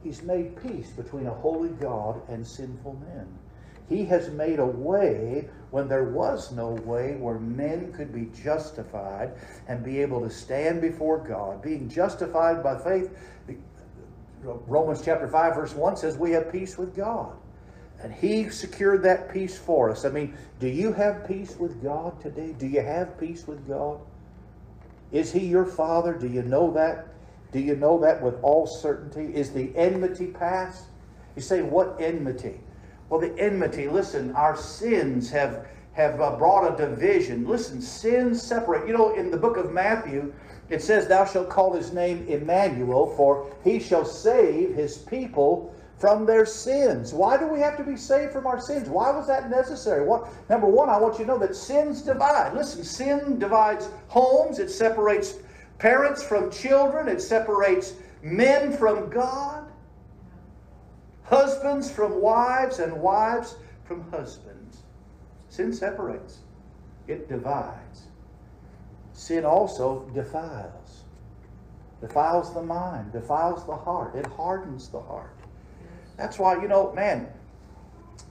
He's 0.04 0.24
made 0.24 0.62
peace 0.62 0.90
between 0.90 1.28
a 1.28 1.34
holy 1.34 1.70
God 1.70 2.22
and 2.28 2.46
sinful 2.46 3.00
men. 3.08 3.28
He 3.88 4.06
has 4.06 4.30
made 4.30 4.60
a 4.60 4.66
way 4.66 5.50
when 5.70 5.88
there 5.88 6.06
was 6.06 6.52
no 6.52 6.70
way 6.70 7.16
where 7.16 7.40
men 7.40 7.92
could 7.92 8.14
be 8.14 8.30
justified 8.42 9.34
and 9.68 9.84
be 9.84 10.02
able 10.02 10.22
to 10.22 10.30
stand 10.30 10.82
before 10.82 11.20
God. 11.20 11.62
Being 11.62 11.90
justified 11.90 12.64
by 12.64 12.78
faith, 12.78 13.12
Romans 14.44 15.02
chapter 15.04 15.28
5, 15.28 15.56
verse 15.56 15.74
1 15.74 15.98
says, 15.98 16.18
We 16.18 16.32
have 16.32 16.52
peace 16.52 16.78
with 16.78 16.96
God. 16.96 17.34
And 18.02 18.14
He 18.14 18.50
secured 18.50 19.04
that 19.04 19.32
peace 19.32 19.58
for 19.58 19.90
us. 19.90 20.06
I 20.06 20.10
mean, 20.10 20.36
do 20.60 20.68
you 20.68 20.92
have 20.94 21.28
peace 21.28 21.56
with 21.58 21.84
God 21.84 22.20
today? 22.20 22.54
Do 22.58 22.68
you 22.68 22.82
have 22.82 23.20
peace 23.20 23.48
with 23.48 23.68
God? 23.68 24.00
Is 25.12 25.32
He 25.32 25.46
your 25.46 25.66
Father? 25.66 26.14
Do 26.14 26.28
you 26.28 26.42
know 26.42 26.72
that? 26.72 27.08
Do 27.52 27.60
you 27.60 27.76
know 27.76 28.00
that 28.00 28.22
with 28.22 28.42
all 28.42 28.66
certainty? 28.66 29.34
Is 29.36 29.52
the 29.52 29.76
enmity 29.76 30.28
past? 30.28 30.86
You 31.36 31.42
say, 31.42 31.62
what 31.62 31.98
enmity? 32.00 32.60
Well, 33.10 33.20
the 33.20 33.38
enmity, 33.38 33.90
listen, 33.90 34.32
our 34.36 34.56
sins 34.56 35.30
have, 35.32 35.68
have 35.94 36.20
uh, 36.22 36.38
brought 36.38 36.74
a 36.74 36.78
division. 36.78 37.46
Listen, 37.46 37.82
sins 37.82 38.42
separate. 38.42 38.88
You 38.88 38.94
know, 38.94 39.14
in 39.16 39.32
the 39.32 39.38
book 39.38 39.58
of 39.58 39.72
Matthew, 39.72 40.34
it 40.72 40.82
says, 40.82 41.06
Thou 41.06 41.26
shalt 41.26 41.50
call 41.50 41.74
his 41.74 41.92
name 41.92 42.26
Emmanuel, 42.28 43.14
for 43.18 43.54
he 43.62 43.78
shall 43.78 44.06
save 44.06 44.74
his 44.74 44.98
people 44.98 45.76
from 45.98 46.26
their 46.26 46.46
sins. 46.46 47.14
Why 47.14 47.38
do 47.38 47.46
we 47.46 47.60
have 47.60 47.76
to 47.78 47.84
be 47.84 47.98
saved 47.98 48.32
from 48.32 48.48
our 48.48 48.60
sins? 48.60 48.90
Why 48.90 49.12
was 49.12 49.28
that 49.28 49.52
necessary? 49.52 50.06
What, 50.06 50.30
number 50.50 50.68
one, 50.68 50.90
I 50.90 50.98
want 50.98 51.20
you 51.20 51.26
to 51.26 51.32
know 51.32 51.38
that 51.40 51.58
sins 51.58 52.02
divide. 52.02 52.54
Listen, 52.56 52.86
sin 52.86 53.38
divides 53.38 53.90
homes, 54.08 54.60
it 54.60 54.70
separates 54.70 55.40
parents 55.78 56.24
from 56.24 56.50
children, 56.50 57.10
it 57.10 57.22
separates 57.22 57.94
men 58.24 58.72
from 58.72 59.10
God, 59.10 59.70
husbands 61.24 61.92
from 61.92 62.22
wives, 62.22 62.80
and 62.80 62.94
wives 62.94 63.56
from 63.84 64.10
husbands. 64.10 64.78
Sin 65.50 65.74
separates, 65.74 66.40
it 67.08 67.28
divides. 67.28 68.04
Sin 69.22 69.46
also 69.46 70.10
defiles. 70.16 71.04
Defiles 72.02 72.56
the 72.56 72.64
mind, 72.64 73.12
defiles 73.12 73.64
the 73.68 73.76
heart, 73.76 74.16
it 74.16 74.26
hardens 74.26 74.88
the 74.90 75.00
heart. 75.00 75.38
That's 76.18 76.40
why, 76.40 76.60
you 76.60 76.68
know, 76.68 76.92
man, 76.94 77.28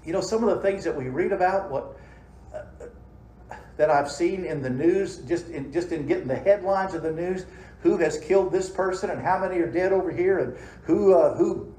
you 0.05 0.12
know, 0.12 0.20
some 0.20 0.42
of 0.42 0.50
the 0.50 0.61
things 0.61 0.83
that 0.83 0.96
we 0.96 1.09
read 1.09 1.31
about, 1.31 1.70
what 1.70 1.96
uh, 2.53 2.62
that 3.76 3.88
I've 3.88 4.11
seen 4.11 4.44
in 4.44 4.62
the 4.62 4.70
news, 4.70 5.18
just 5.18 5.46
in 5.50 5.72
just 5.72 5.92
in 5.92 6.09
getting 6.09 6.26
the 6.26 6.35
headlines 6.35 6.92
of 6.94 7.05
the 7.05 7.12
news, 7.12 7.46
who 7.83 7.96
has 7.98 8.18
killed 8.18 8.50
this 8.50 8.68
person 8.68 9.11
and 9.11 9.22
how 9.22 9.38
many 9.38 9.61
are 9.61 9.70
dead 9.70 9.92
over 9.92 10.11
here, 10.11 10.40
and 10.40 10.57
who 10.83 11.14
uh, 11.14 11.37
who 11.37 11.72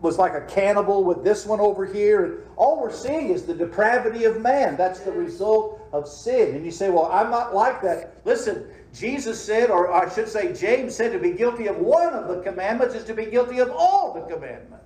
was 0.00 0.16
like 0.16 0.34
a 0.34 0.42
cannibal 0.42 1.02
with 1.02 1.24
this 1.24 1.44
one 1.44 1.58
over 1.58 1.84
here. 1.84 2.24
And 2.24 2.38
all 2.54 2.80
we're 2.80 2.92
seeing 2.92 3.30
is 3.30 3.46
the 3.46 3.54
depravity 3.54 4.26
of 4.26 4.40
man. 4.40 4.76
That's 4.76 5.00
the 5.00 5.10
result 5.10 5.77
of 5.92 6.08
sin. 6.08 6.54
And 6.54 6.64
you 6.64 6.70
say, 6.70 6.90
well, 6.90 7.06
I'm 7.06 7.30
not 7.30 7.54
like 7.54 7.82
that. 7.82 8.20
Listen, 8.24 8.66
Jesus 8.94 9.42
said, 9.42 9.70
or 9.70 9.92
I 9.92 10.12
should 10.12 10.28
say, 10.28 10.52
James 10.52 10.94
said, 10.94 11.12
to 11.12 11.18
be 11.18 11.32
guilty 11.32 11.66
of 11.66 11.76
one 11.78 12.14
of 12.14 12.28
the 12.28 12.42
commandments 12.42 12.94
is 12.94 13.04
to 13.04 13.14
be 13.14 13.26
guilty 13.26 13.58
of 13.58 13.70
all 13.70 14.14
the 14.14 14.34
commandments. 14.34 14.78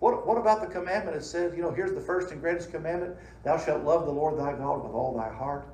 What, 0.00 0.26
what 0.26 0.38
about 0.38 0.60
the 0.60 0.68
commandment 0.68 1.16
that 1.16 1.24
says, 1.24 1.56
you 1.56 1.62
know, 1.62 1.72
here's 1.72 1.92
the 1.92 2.00
first 2.00 2.30
and 2.30 2.40
greatest 2.40 2.70
commandment 2.70 3.16
Thou 3.42 3.58
shalt 3.58 3.84
love 3.84 4.06
the 4.06 4.12
Lord 4.12 4.38
thy 4.38 4.52
God 4.52 4.84
with 4.84 4.92
all 4.92 5.16
thy 5.16 5.28
heart, 5.28 5.66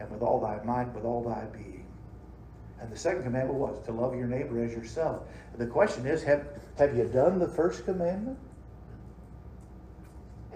and 0.00 0.10
with 0.10 0.22
all 0.22 0.40
thy 0.40 0.62
mind, 0.64 0.94
with 0.94 1.04
all 1.04 1.22
thy 1.22 1.44
being. 1.52 1.84
And 2.80 2.90
the 2.90 2.96
second 2.96 3.22
commandment 3.22 3.58
was 3.58 3.82
to 3.86 3.92
love 3.92 4.14
your 4.14 4.26
neighbor 4.26 4.62
as 4.62 4.72
yourself. 4.72 5.22
The 5.56 5.66
question 5.66 6.06
is, 6.06 6.22
have, 6.22 6.46
have 6.78 6.96
you 6.96 7.04
done 7.04 7.38
the 7.38 7.48
first 7.48 7.84
commandment? 7.84 8.38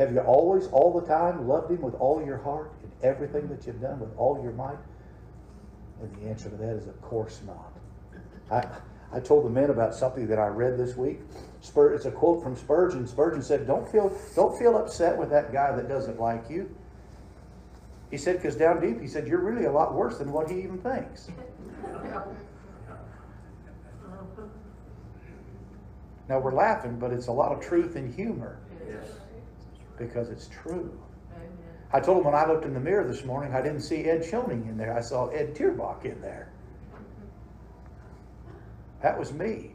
Have 0.01 0.15
you 0.15 0.21
always, 0.21 0.67
all 0.69 0.99
the 0.99 1.07
time, 1.07 1.47
loved 1.47 1.71
him 1.71 1.83
with 1.83 1.95
all 1.97 2.25
your 2.25 2.39
heart 2.39 2.73
and 2.83 2.91
everything 3.03 3.49
that 3.49 3.67
you've 3.67 3.83
done 3.83 4.01
with 4.01 4.09
all 4.17 4.43
your 4.43 4.53
might? 4.53 4.79
And 6.01 6.11
the 6.17 6.31
answer 6.31 6.49
to 6.49 6.57
that 6.57 6.77
is, 6.77 6.87
of 6.87 6.99
course 7.03 7.43
not. 7.47 7.71
I, 8.51 8.67
I 9.15 9.21
told 9.21 9.45
the 9.45 9.51
men 9.51 9.69
about 9.69 9.95
something 9.95 10.27
that 10.29 10.39
I 10.39 10.47
read 10.47 10.79
this 10.79 10.97
week. 10.97 11.21
Spur, 11.61 11.93
it's 11.93 12.07
a 12.07 12.11
quote 12.11 12.43
from 12.43 12.57
Spurgeon. 12.57 13.07
Spurgeon 13.07 13.43
said, 13.43 13.67
"Don't 13.67 13.87
feel, 13.87 14.11
don't 14.35 14.59
feel 14.59 14.79
upset 14.79 15.19
with 15.19 15.29
that 15.29 15.53
guy 15.53 15.77
that 15.77 15.87
doesn't 15.87 16.19
like 16.19 16.49
you." 16.49 16.75
He 18.11 18.17
said, 18.17 18.37
"Because 18.37 18.57
down 18.57 18.81
deep, 18.81 19.03
he 19.03 19.07
said 19.07 19.29
you're 19.29 19.43
really 19.43 19.67
a 19.67 19.73
lot 19.73 19.95
worse 19.95 20.17
than 20.17 20.33
what 20.33 20.51
he 20.51 20.63
even 20.63 20.79
thinks." 20.79 21.29
Now 26.27 26.39
we're 26.39 26.55
laughing, 26.55 26.99
but 26.99 27.13
it's 27.13 27.27
a 27.27 27.33
lot 27.33 27.53
of 27.53 27.61
truth 27.61 27.97
and 27.97 28.15
humor 28.15 28.61
Yes. 28.89 29.07
Because 30.01 30.31
it's 30.31 30.49
true. 30.49 30.99
I 31.93 32.01
told 32.01 32.19
him 32.19 32.25
when 32.25 32.35
I 32.35 32.47
looked 32.47 32.65
in 32.65 32.75
the 32.75 32.81
mirror 32.81 33.07
this 33.07 33.25
morning, 33.25 33.55
I 33.55 33.61
didn't 33.61 33.83
see 33.83 34.05
Ed 34.05 34.23
Schoening 34.23 34.69
in 34.69 34.77
there. 34.77 34.97
I 34.97 35.01
saw 35.01 35.29
Ed 35.29 35.55
Tierbach 35.55 36.05
in 36.05 36.21
there. 36.21 36.51
That 39.03 39.19
was 39.19 39.33
me. 39.33 39.73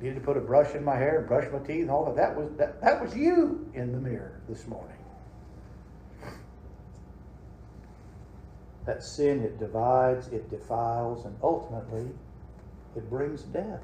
Needed 0.00 0.16
to 0.16 0.20
put 0.20 0.36
a 0.36 0.40
brush 0.40 0.74
in 0.74 0.84
my 0.84 0.96
hair, 0.96 1.24
brush 1.26 1.50
my 1.52 1.60
teeth, 1.60 1.82
and 1.82 1.90
all 1.90 2.04
that. 2.06 2.16
That 2.16 2.36
was 2.36 2.50
that, 2.58 2.80
that 2.82 3.02
was 3.02 3.16
you 3.16 3.70
in 3.74 3.92
the 3.92 3.98
mirror 3.98 4.40
this 4.48 4.66
morning. 4.66 4.96
That 8.84 9.02
sin 9.02 9.42
it 9.42 9.58
divides, 9.58 10.28
it 10.28 10.50
defiles, 10.50 11.24
and 11.24 11.36
ultimately 11.42 12.10
it 12.96 13.08
brings 13.08 13.42
death. 13.42 13.80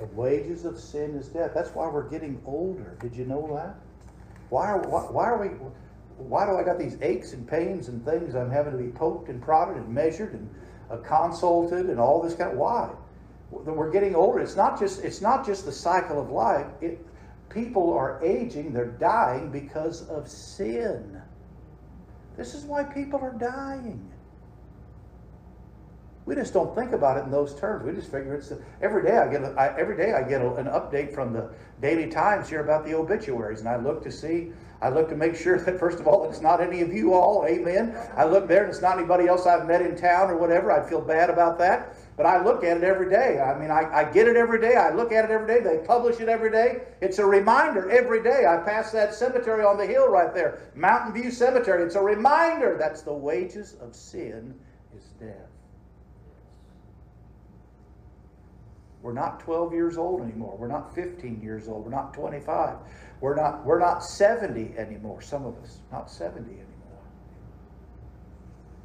The 0.00 0.06
wages 0.06 0.64
of 0.64 0.78
sin 0.78 1.14
is 1.14 1.28
death. 1.28 1.52
That's 1.54 1.70
why 1.70 1.86
we're 1.86 2.08
getting 2.08 2.40
older. 2.46 2.96
Did 3.00 3.14
you 3.14 3.26
know 3.26 3.54
that? 3.54 3.76
Why 4.48 4.68
are, 4.68 4.78
why, 4.78 5.02
why 5.02 5.24
are 5.26 5.40
we, 5.40 5.48
why 6.16 6.46
do 6.46 6.56
I 6.56 6.62
got 6.62 6.78
these 6.78 6.96
aches 7.02 7.34
and 7.34 7.46
pains 7.46 7.88
and 7.88 8.02
things 8.04 8.34
I'm 8.34 8.50
having 8.50 8.72
to 8.72 8.78
be 8.78 8.90
poked 8.90 9.28
and 9.28 9.42
prodded 9.42 9.76
and 9.76 9.88
measured 9.88 10.32
and 10.32 10.48
uh, 10.90 10.96
consulted 10.96 11.90
and 11.90 12.00
all 12.00 12.22
this 12.22 12.34
kind 12.34 12.50
of, 12.52 12.56
why? 12.56 12.90
We're 13.50 13.90
getting 13.90 14.14
older. 14.14 14.40
It's 14.40 14.56
not 14.56 14.78
just, 14.78 15.04
it's 15.04 15.20
not 15.20 15.44
just 15.44 15.66
the 15.66 15.72
cycle 15.72 16.20
of 16.20 16.30
life. 16.30 16.66
It, 16.80 17.04
people 17.50 17.92
are 17.92 18.24
aging, 18.24 18.72
they're 18.72 18.86
dying 18.86 19.50
because 19.50 20.08
of 20.08 20.28
sin. 20.28 21.20
This 22.36 22.54
is 22.54 22.64
why 22.64 22.84
people 22.84 23.20
are 23.20 23.34
dying. 23.34 24.08
We 26.26 26.34
just 26.34 26.52
don't 26.52 26.74
think 26.74 26.92
about 26.92 27.16
it 27.16 27.24
in 27.24 27.30
those 27.30 27.54
terms. 27.54 27.84
We 27.84 27.92
just 27.92 28.10
figure 28.10 28.34
it's 28.34 28.52
every 28.82 29.02
day. 29.02 29.16
I 29.16 29.28
get 29.30 29.42
a, 29.42 29.48
I, 29.58 29.76
every 29.78 29.96
day 29.96 30.12
I 30.12 30.22
get 30.22 30.42
a, 30.42 30.54
an 30.54 30.66
update 30.66 31.14
from 31.14 31.32
the 31.32 31.50
Daily 31.80 32.08
Times 32.08 32.48
here 32.48 32.60
about 32.60 32.84
the 32.84 32.94
obituaries, 32.94 33.60
and 33.60 33.68
I 33.68 33.76
look 33.76 34.02
to 34.04 34.12
see. 34.12 34.52
I 34.82 34.88
look 34.88 35.08
to 35.10 35.16
make 35.16 35.36
sure 35.36 35.58
that 35.64 35.78
first 35.78 35.98
of 36.00 36.06
all 36.06 36.28
it's 36.28 36.40
not 36.40 36.60
any 36.60 36.82
of 36.82 36.92
you 36.92 37.14
all. 37.14 37.46
Amen. 37.46 37.96
I 38.16 38.24
look 38.24 38.48
there 38.48 38.64
and 38.64 38.70
it's 38.70 38.82
not 38.82 38.98
anybody 38.98 39.28
else 39.28 39.46
I've 39.46 39.66
met 39.66 39.82
in 39.82 39.96
town 39.96 40.30
or 40.30 40.36
whatever. 40.36 40.70
I'd 40.72 40.88
feel 40.88 41.00
bad 41.00 41.30
about 41.30 41.58
that. 41.58 41.96
But 42.16 42.26
I 42.26 42.42
look 42.44 42.64
at 42.64 42.76
it 42.76 42.84
every 42.84 43.08
day. 43.08 43.40
I 43.40 43.58
mean, 43.58 43.70
I, 43.70 43.90
I 43.92 44.04
get 44.04 44.28
it 44.28 44.36
every 44.36 44.60
day. 44.60 44.76
I 44.76 44.94
look 44.94 45.10
at 45.10 45.24
it 45.24 45.30
every 45.30 45.46
day. 45.46 45.60
They 45.60 45.84
publish 45.86 46.20
it 46.20 46.28
every 46.28 46.50
day. 46.50 46.82
It's 47.00 47.18
a 47.18 47.24
reminder 47.24 47.90
every 47.90 48.22
day. 48.22 48.44
I 48.46 48.58
pass 48.58 48.92
that 48.92 49.14
cemetery 49.14 49.64
on 49.64 49.78
the 49.78 49.86
hill 49.86 50.08
right 50.08 50.34
there, 50.34 50.60
Mountain 50.74 51.14
View 51.14 51.30
Cemetery. 51.30 51.82
It's 51.82 51.94
a 51.94 52.02
reminder 52.02 52.76
that's 52.78 53.02
the 53.02 53.12
wages 53.12 53.74
of 53.80 53.94
sin 53.94 54.54
is 54.94 55.04
death. 55.18 55.48
We're 59.02 59.12
not 59.12 59.40
12 59.40 59.72
years 59.72 59.96
old 59.96 60.20
anymore. 60.20 60.56
We're 60.58 60.68
not 60.68 60.94
15 60.94 61.40
years 61.42 61.68
old. 61.68 61.84
We're 61.84 61.90
not 61.90 62.12
25. 62.12 62.76
We're 63.20 63.34
not, 63.34 63.64
we're 63.64 63.78
not 63.78 64.04
70 64.04 64.76
anymore. 64.76 65.22
Some 65.22 65.46
of 65.46 65.56
us, 65.62 65.78
not 65.90 66.10
70 66.10 66.44
anymore. 66.44 66.66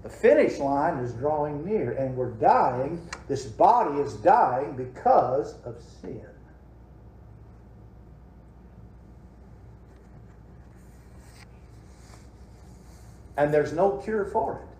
The 0.04 0.10
finish 0.10 0.60
line 0.60 0.98
is 1.00 1.14
drawing 1.14 1.66
near, 1.66 1.92
and 1.94 2.16
we're 2.16 2.32
dying. 2.32 3.06
This 3.28 3.46
body 3.46 4.00
is 4.00 4.14
dying 4.14 4.76
because 4.76 5.56
of 5.66 5.82
sin. 6.02 6.22
And 13.38 13.54
there's 13.54 13.74
no 13.74 13.98
cure 13.98 14.26
for 14.26 14.62
it. 14.62 14.75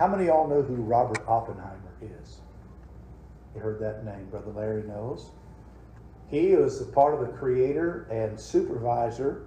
How 0.00 0.08
many 0.08 0.22
of 0.22 0.28
y'all 0.28 0.48
know 0.48 0.62
who 0.62 0.76
Robert 0.76 1.22
Oppenheimer 1.28 1.92
is? 2.00 2.38
You 3.54 3.60
heard 3.60 3.78
that 3.80 4.02
name, 4.02 4.28
Brother 4.30 4.50
Larry 4.50 4.82
knows. 4.82 5.26
He 6.28 6.56
was 6.56 6.80
a 6.80 6.86
part 6.86 7.12
of 7.12 7.20
the 7.20 7.26
creator 7.36 8.08
and 8.10 8.40
supervisor. 8.40 9.42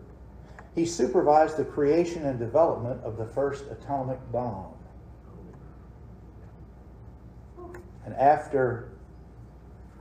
He 0.75 0.85
supervised 0.85 1.57
the 1.57 1.65
creation 1.65 2.27
and 2.27 2.37
development 2.37 3.03
of 3.03 3.17
the 3.17 3.25
first 3.25 3.63
atomic 3.71 4.19
bomb. 4.31 4.75
And 8.05 8.13
after, 8.13 8.91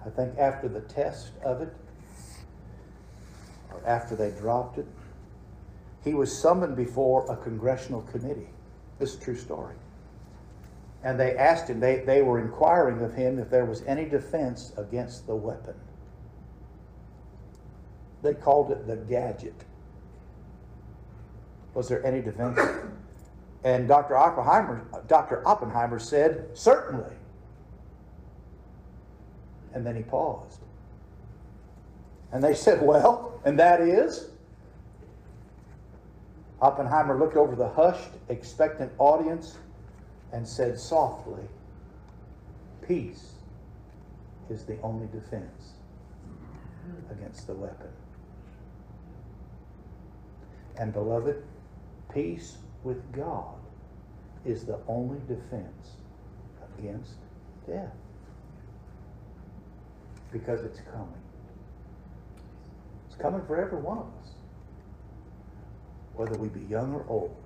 I 0.05 0.11
think 0.11 0.37
after 0.37 0.69
the 0.69 0.83
test 0.83 1.33
of 1.43 1.62
it, 1.62 1.75
or 3.73 3.83
after 3.87 4.15
they 4.15 4.33
dropped 4.33 4.77
it, 4.77 4.87
he 6.05 6.12
was 6.12 6.37
summoned 6.37 6.77
before 6.77 7.25
a 7.33 7.37
congressional 7.38 8.03
committee. 8.03 8.51
This 8.99 9.15
is 9.15 9.19
a 9.19 9.25
true 9.25 9.37
story. 9.37 9.77
And 11.05 11.19
they 11.19 11.37
asked 11.37 11.69
him, 11.69 11.81
they, 11.81 12.01
they 12.01 12.23
were 12.23 12.38
inquiring 12.38 13.03
of 13.03 13.15
him 13.15 13.38
if 13.38 13.51
there 13.51 13.65
was 13.65 13.83
any 13.87 14.05
defense 14.05 14.73
against 14.77 15.27
the 15.27 15.35
weapon. 15.35 15.75
They 18.23 18.35
called 18.35 18.71
it 18.71 18.87
the 18.87 18.97
gadget. 18.97 19.65
Was 21.75 21.88
there 21.88 22.05
any 22.07 22.21
defense? 22.21 22.59
And 23.65 23.87
Dr. 23.87 24.17
Oppenheimer, 24.17 24.85
Dr. 25.07 25.47
Oppenheimer 25.47 26.01
said, 26.01 26.49
certainly. 26.53 27.15
And 29.73 29.87
then 29.87 29.95
he 29.95 30.03
paused. 30.03 30.59
And 32.33 32.43
they 32.43 32.55
said, 32.55 32.83
well, 32.83 33.41
and 33.45 33.57
that 33.61 33.81
is? 33.81 34.31
Oppenheimer 36.61 37.17
looked 37.17 37.37
over 37.37 37.55
the 37.55 37.69
hushed, 37.69 38.11
expectant 38.29 38.91
audience 38.99 39.59
and 40.33 40.47
said 40.47 40.79
softly, 40.79 41.42
Peace 42.87 43.33
is 44.51 44.64
the 44.64 44.81
only 44.83 45.07
defense 45.07 45.75
against 47.11 47.47
the 47.47 47.55
weapon. 47.55 47.88
And 50.77 50.92
beloved, 50.92 51.42
peace 52.12 52.57
with 52.83 53.12
God 53.12 53.55
is 54.45 54.64
the 54.64 54.79
only 54.88 55.18
defense 55.29 55.90
against 56.79 57.12
death. 57.66 57.92
Because 60.33 60.64
it's 60.64 60.81
coming. 60.92 61.09
It's 63.07 63.16
coming 63.16 63.42
for 63.47 63.61
every 63.61 63.79
one 63.79 63.99
of 63.99 64.05
us, 64.05 64.31
whether 66.14 66.37
we 66.37 66.49
be 66.49 66.64
young 66.66 66.95
or 66.95 67.05
old. 67.09 67.41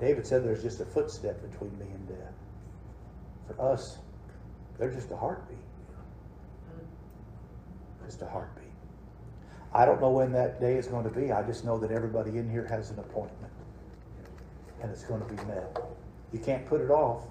David 0.00 0.26
said 0.26 0.44
there's 0.44 0.62
just 0.62 0.80
a 0.80 0.84
footstep 0.84 1.40
between 1.50 1.76
me 1.78 1.86
and 1.86 2.08
death. 2.08 2.34
For 3.46 3.60
us, 3.60 3.98
they're 4.78 4.92
just 4.92 5.10
a 5.10 5.16
heartbeat. 5.16 5.58
Just 8.06 8.22
a 8.22 8.26
heartbeat. 8.26 8.64
I 9.74 9.84
don't 9.84 10.00
know 10.00 10.10
when 10.10 10.32
that 10.32 10.60
day 10.60 10.76
is 10.76 10.86
going 10.86 11.04
to 11.04 11.10
be. 11.10 11.32
I 11.32 11.42
just 11.42 11.64
know 11.64 11.78
that 11.78 11.90
everybody 11.90 12.38
in 12.38 12.48
here 12.48 12.66
has 12.66 12.90
an 12.90 12.98
appointment. 12.98 13.52
And 14.80 14.90
it's 14.90 15.04
going 15.04 15.20
to 15.20 15.26
be 15.26 15.36
met. 15.46 15.78
You 16.32 16.38
can't 16.38 16.64
put 16.66 16.80
it 16.80 16.90
off. 16.90 17.24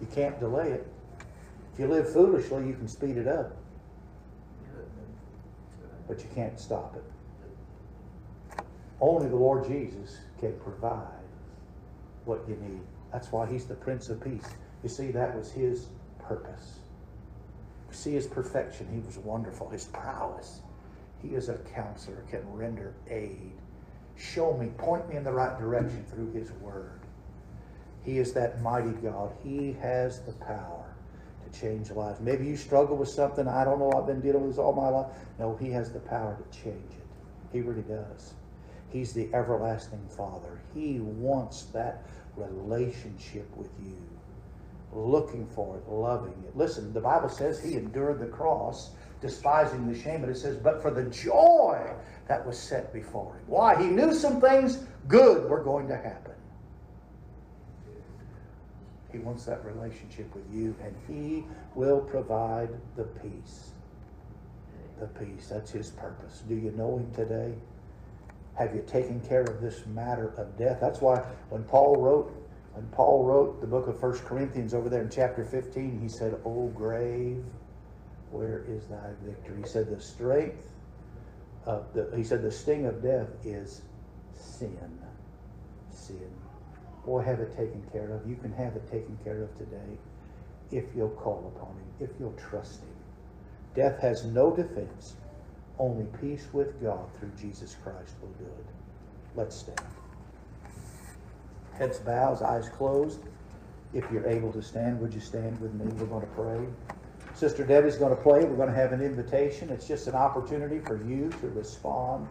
You 0.00 0.06
can't 0.14 0.38
delay 0.38 0.70
it. 0.70 0.86
If 1.72 1.80
you 1.80 1.86
live 1.86 2.12
foolishly, 2.12 2.66
you 2.66 2.74
can 2.74 2.88
speed 2.88 3.16
it 3.16 3.26
up. 3.26 3.56
But 6.06 6.18
you 6.20 6.28
can't 6.34 6.58
stop 6.60 6.96
it. 6.96 8.62
Only 9.00 9.28
the 9.28 9.36
Lord 9.36 9.66
Jesus 9.66 10.18
can 10.38 10.52
provide 10.60 11.19
what 12.24 12.44
you 12.48 12.56
need. 12.56 12.80
That's 13.12 13.32
why 13.32 13.46
he's 13.46 13.66
the 13.66 13.74
Prince 13.74 14.08
of 14.08 14.22
Peace. 14.22 14.48
You 14.82 14.88
see, 14.88 15.10
that 15.10 15.36
was 15.36 15.50
his 15.50 15.88
purpose. 16.18 16.78
You 17.88 17.94
see 17.96 18.12
his 18.12 18.26
perfection. 18.26 18.88
He 18.92 19.00
was 19.00 19.18
wonderful. 19.18 19.68
His 19.68 19.86
prowess. 19.86 20.60
He 21.22 21.30
is 21.30 21.48
a 21.48 21.58
counselor, 21.74 22.24
can 22.30 22.40
render 22.52 22.94
aid. 23.08 23.52
Show 24.16 24.56
me, 24.56 24.68
point 24.78 25.08
me 25.08 25.16
in 25.16 25.24
the 25.24 25.32
right 25.32 25.58
direction 25.58 26.04
through 26.10 26.32
his 26.32 26.50
word. 26.52 27.00
He 28.02 28.18
is 28.18 28.32
that 28.32 28.62
mighty 28.62 28.92
God. 28.92 29.32
He 29.42 29.76
has 29.80 30.20
the 30.20 30.32
power 30.32 30.94
to 31.44 31.60
change 31.60 31.90
lives. 31.90 32.20
Maybe 32.20 32.46
you 32.46 32.56
struggle 32.56 32.96
with 32.96 33.08
something. 33.08 33.46
I 33.46 33.64
don't 33.64 33.78
know. 33.78 33.92
I've 33.92 34.06
been 34.06 34.20
dealing 34.20 34.42
with 34.42 34.52
this 34.52 34.58
all 34.58 34.72
my 34.72 34.88
life. 34.88 35.06
No, 35.38 35.56
he 35.56 35.70
has 35.70 35.92
the 35.92 36.00
power 36.00 36.36
to 36.36 36.58
change 36.58 36.92
it. 36.92 37.06
He 37.52 37.60
really 37.60 37.82
does. 37.82 38.34
He's 38.90 39.12
the 39.12 39.32
everlasting 39.32 40.06
Father. 40.16 40.60
He 40.74 41.00
wants 41.00 41.64
that 41.72 42.04
relationship 42.36 43.48
with 43.56 43.70
you, 43.84 43.96
looking 44.92 45.46
for 45.46 45.76
it, 45.76 45.88
loving 45.88 46.34
it. 46.46 46.56
Listen, 46.56 46.92
the 46.92 47.00
Bible 47.00 47.28
says 47.28 47.62
he 47.62 47.74
endured 47.74 48.18
the 48.18 48.26
cross, 48.26 48.90
despising 49.20 49.90
the 49.90 49.98
shame, 49.98 50.20
but 50.20 50.30
it 50.30 50.36
says, 50.36 50.56
but 50.56 50.82
for 50.82 50.90
the 50.90 51.04
joy 51.04 51.92
that 52.26 52.44
was 52.44 52.58
set 52.58 52.92
before 52.92 53.34
him. 53.34 53.42
Why? 53.46 53.80
He 53.80 53.88
knew 53.88 54.12
some 54.14 54.40
things 54.40 54.84
good 55.08 55.48
were 55.48 55.62
going 55.62 55.88
to 55.88 55.96
happen. 55.96 56.34
He 59.12 59.18
wants 59.18 59.44
that 59.44 59.64
relationship 59.64 60.32
with 60.34 60.44
you, 60.52 60.74
and 60.82 60.94
he 61.08 61.44
will 61.74 62.00
provide 62.00 62.70
the 62.96 63.04
peace. 63.04 63.70
The 65.00 65.06
peace. 65.06 65.48
That's 65.48 65.70
his 65.70 65.90
purpose. 65.90 66.42
Do 66.48 66.54
you 66.54 66.70
know 66.72 66.98
him 66.98 67.12
today? 67.12 67.54
Have 68.60 68.74
you 68.74 68.82
taken 68.86 69.22
care 69.22 69.40
of 69.40 69.62
this 69.62 69.86
matter 69.86 70.34
of 70.36 70.54
death? 70.58 70.76
That's 70.82 71.00
why 71.00 71.20
when 71.48 71.64
Paul 71.64 71.96
wrote, 71.96 72.30
when 72.74 72.86
Paul 72.88 73.24
wrote 73.24 73.62
the 73.62 73.66
book 73.66 73.86
of 73.86 73.98
First 73.98 74.22
Corinthians 74.26 74.74
over 74.74 74.90
there 74.90 75.00
in 75.00 75.08
chapter 75.08 75.46
15, 75.46 75.98
he 75.98 76.08
said, 76.10 76.38
O 76.44 76.66
grave, 76.66 77.42
where 78.30 78.66
is 78.68 78.86
thy 78.86 79.12
victory? 79.24 79.62
He 79.62 79.66
said, 79.66 79.88
the 79.88 79.98
strength 79.98 80.68
of 81.64 81.90
the, 81.94 82.12
he 82.14 82.22
said, 82.22 82.42
the 82.42 82.50
sting 82.52 82.84
of 82.84 83.02
death 83.02 83.28
is 83.46 83.80
sin. 84.34 85.00
Sin. 85.90 86.30
Boy, 87.06 87.22
have 87.22 87.40
it 87.40 87.56
taken 87.56 87.82
care 87.90 88.12
of. 88.12 88.28
You 88.28 88.36
can 88.36 88.52
have 88.52 88.76
it 88.76 88.86
taken 88.90 89.18
care 89.24 89.42
of 89.42 89.56
today 89.56 89.96
if 90.70 90.84
you'll 90.94 91.08
call 91.08 91.50
upon 91.56 91.70
him, 91.76 91.88
if 91.98 92.10
you'll 92.20 92.36
trust 92.50 92.82
him. 92.82 92.94
Death 93.74 93.98
has 94.02 94.26
no 94.26 94.54
defense. 94.54 95.14
Only 95.80 96.04
peace 96.20 96.46
with 96.52 96.80
God 96.82 97.08
through 97.18 97.32
Jesus 97.40 97.74
Christ 97.82 98.14
will 98.20 98.28
do 98.38 98.44
it. 98.44 98.66
Let's 99.34 99.56
stand. 99.56 99.80
Heads 101.72 101.98
bowed, 102.00 102.42
eyes 102.42 102.68
closed. 102.68 103.20
If 103.94 104.04
you're 104.12 104.26
able 104.26 104.52
to 104.52 104.60
stand, 104.60 105.00
would 105.00 105.14
you 105.14 105.20
stand 105.20 105.58
with 105.58 105.72
me? 105.72 105.86
We're 105.86 106.04
going 106.04 106.20
to 106.20 106.34
pray. 106.34 106.66
Sister 107.32 107.64
Debbie's 107.64 107.96
going 107.96 108.14
to 108.14 108.22
play. 108.22 108.44
We're 108.44 108.56
going 108.56 108.68
to 108.68 108.74
have 108.74 108.92
an 108.92 109.00
invitation. 109.00 109.70
It's 109.70 109.88
just 109.88 110.06
an 110.06 110.14
opportunity 110.14 110.80
for 110.80 111.02
you 111.02 111.30
to 111.40 111.48
respond 111.48 112.28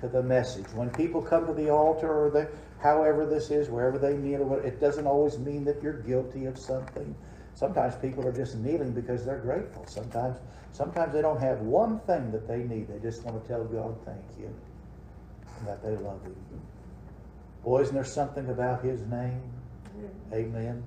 to 0.00 0.08
the 0.08 0.22
message. 0.22 0.66
When 0.74 0.90
people 0.90 1.22
come 1.22 1.46
to 1.46 1.54
the 1.54 1.70
altar 1.70 2.26
or 2.26 2.30
the 2.30 2.50
however 2.78 3.24
this 3.24 3.50
is, 3.50 3.70
wherever 3.70 3.96
they 3.98 4.18
kneel, 4.18 4.52
it 4.62 4.80
doesn't 4.80 5.06
always 5.06 5.38
mean 5.38 5.64
that 5.64 5.82
you're 5.82 5.94
guilty 6.02 6.44
of 6.44 6.58
something. 6.58 7.16
Sometimes 7.54 7.94
people 7.96 8.26
are 8.26 8.32
just 8.32 8.56
kneeling 8.56 8.92
because 8.92 9.24
they're 9.24 9.38
grateful. 9.38 9.86
Sometimes 9.86 10.38
sometimes 10.72 11.12
they 11.12 11.22
don't 11.22 11.40
have 11.40 11.60
one 11.60 12.00
thing 12.00 12.32
that 12.32 12.48
they 12.48 12.58
need. 12.58 12.88
They 12.88 12.98
just 12.98 13.24
want 13.24 13.42
to 13.42 13.48
tell 13.48 13.64
God 13.64 13.96
thank 14.04 14.24
you 14.38 14.54
and 15.58 15.68
that 15.68 15.82
they 15.82 15.96
love 16.02 16.22
him. 16.22 16.34
Boy, 17.62 17.82
isn't 17.82 17.94
there 17.94 18.04
something 18.04 18.48
about 18.48 18.82
his 18.82 19.00
name? 19.02 19.42
Mm-hmm. 19.96 20.34
Amen. 20.34 20.82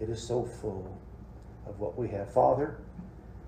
It 0.00 0.08
is 0.08 0.26
so 0.26 0.44
full 0.44 0.98
of 1.66 1.78
what 1.78 1.98
we 1.98 2.08
have. 2.08 2.32
Father, 2.32 2.78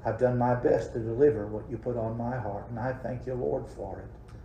I've 0.05 0.19
done 0.19 0.39
my 0.39 0.55
best 0.55 0.93
to 0.93 1.01
deliver 1.01 1.47
what 1.47 1.69
you 1.71 1.79
put 1.79 1.97
on 1.97 2.17
my 2.17 2.37
heart, 2.37 2.69
and 2.71 2.79
I 2.79 2.93
thank 2.93 3.27
you, 3.27 3.35
Lord, 3.35 3.67
for 3.69 4.01
it. 4.01 4.37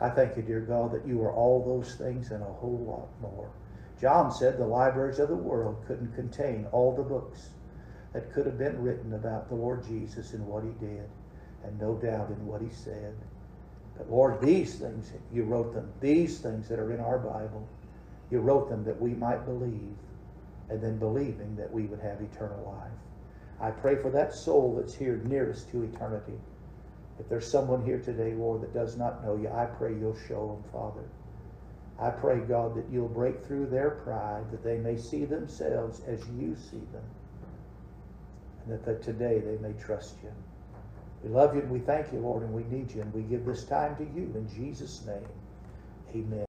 I 0.00 0.10
thank 0.10 0.36
you, 0.36 0.42
dear 0.42 0.60
God, 0.60 0.92
that 0.92 1.06
you 1.06 1.22
are 1.22 1.32
all 1.32 1.64
those 1.64 1.94
things 1.94 2.30
and 2.30 2.42
a 2.42 2.46
whole 2.46 2.84
lot 2.86 3.08
more. 3.20 3.50
John 4.04 4.30
said 4.30 4.58
the 4.58 4.66
libraries 4.66 5.18
of 5.18 5.30
the 5.30 5.34
world 5.34 5.82
couldn't 5.86 6.14
contain 6.14 6.66
all 6.72 6.94
the 6.94 7.02
books 7.02 7.48
that 8.12 8.34
could 8.34 8.44
have 8.44 8.58
been 8.58 8.82
written 8.82 9.14
about 9.14 9.48
the 9.48 9.54
Lord 9.54 9.82
Jesus 9.82 10.34
and 10.34 10.46
what 10.46 10.62
he 10.62 10.72
did, 10.72 11.08
and 11.64 11.80
no 11.80 11.94
doubt 11.94 12.28
in 12.28 12.46
what 12.46 12.60
he 12.60 12.68
said. 12.68 13.14
But 13.96 14.10
Lord, 14.10 14.42
these 14.42 14.74
things, 14.74 15.10
you 15.32 15.44
wrote 15.44 15.72
them, 15.72 15.90
these 16.02 16.38
things 16.38 16.68
that 16.68 16.78
are 16.78 16.92
in 16.92 17.00
our 17.00 17.18
Bible, 17.18 17.66
you 18.30 18.40
wrote 18.40 18.68
them 18.68 18.84
that 18.84 19.00
we 19.00 19.14
might 19.14 19.46
believe, 19.46 19.96
and 20.68 20.82
then 20.82 20.98
believing 20.98 21.56
that 21.56 21.72
we 21.72 21.86
would 21.86 22.00
have 22.00 22.20
eternal 22.20 22.76
life. 22.78 22.98
I 23.58 23.70
pray 23.70 23.96
for 23.96 24.10
that 24.10 24.34
soul 24.34 24.76
that's 24.78 24.94
here 24.94 25.22
nearest 25.24 25.70
to 25.70 25.82
eternity. 25.82 26.38
If 27.18 27.30
there's 27.30 27.50
someone 27.50 27.82
here 27.86 28.00
today, 28.00 28.34
Lord, 28.34 28.60
that 28.60 28.74
does 28.74 28.98
not 28.98 29.24
know 29.24 29.36
you, 29.36 29.48
I 29.48 29.64
pray 29.64 29.94
you'll 29.98 30.18
show 30.28 30.60
them, 30.60 30.70
Father. 30.70 31.08
I 32.04 32.10
pray, 32.10 32.40
God, 32.40 32.76
that 32.76 32.84
you'll 32.92 33.08
break 33.08 33.42
through 33.46 33.66
their 33.66 33.90
pride, 33.90 34.50
that 34.50 34.62
they 34.62 34.76
may 34.76 34.98
see 34.98 35.24
themselves 35.24 36.02
as 36.06 36.20
you 36.38 36.54
see 36.54 36.82
them, 36.92 37.04
and 38.66 38.84
that, 38.84 39.02
today 39.02 39.38
they 39.38 39.56
may 39.66 39.72
trust 39.80 40.16
you. 40.22 40.30
We 41.22 41.30
love 41.30 41.54
you 41.54 41.62
and 41.62 41.70
we 41.70 41.78
thank 41.78 42.12
you, 42.12 42.18
Lord, 42.18 42.42
and 42.42 42.52
we 42.52 42.64
need 42.64 42.92
you, 42.92 43.00
and 43.00 43.14
we 43.14 43.22
give 43.22 43.46
this 43.46 43.64
time 43.64 43.96
to 43.96 44.04
you 44.04 44.30
in 44.34 44.46
Jesus' 44.54 45.06
name. 45.06 45.24
Amen. 46.14 46.44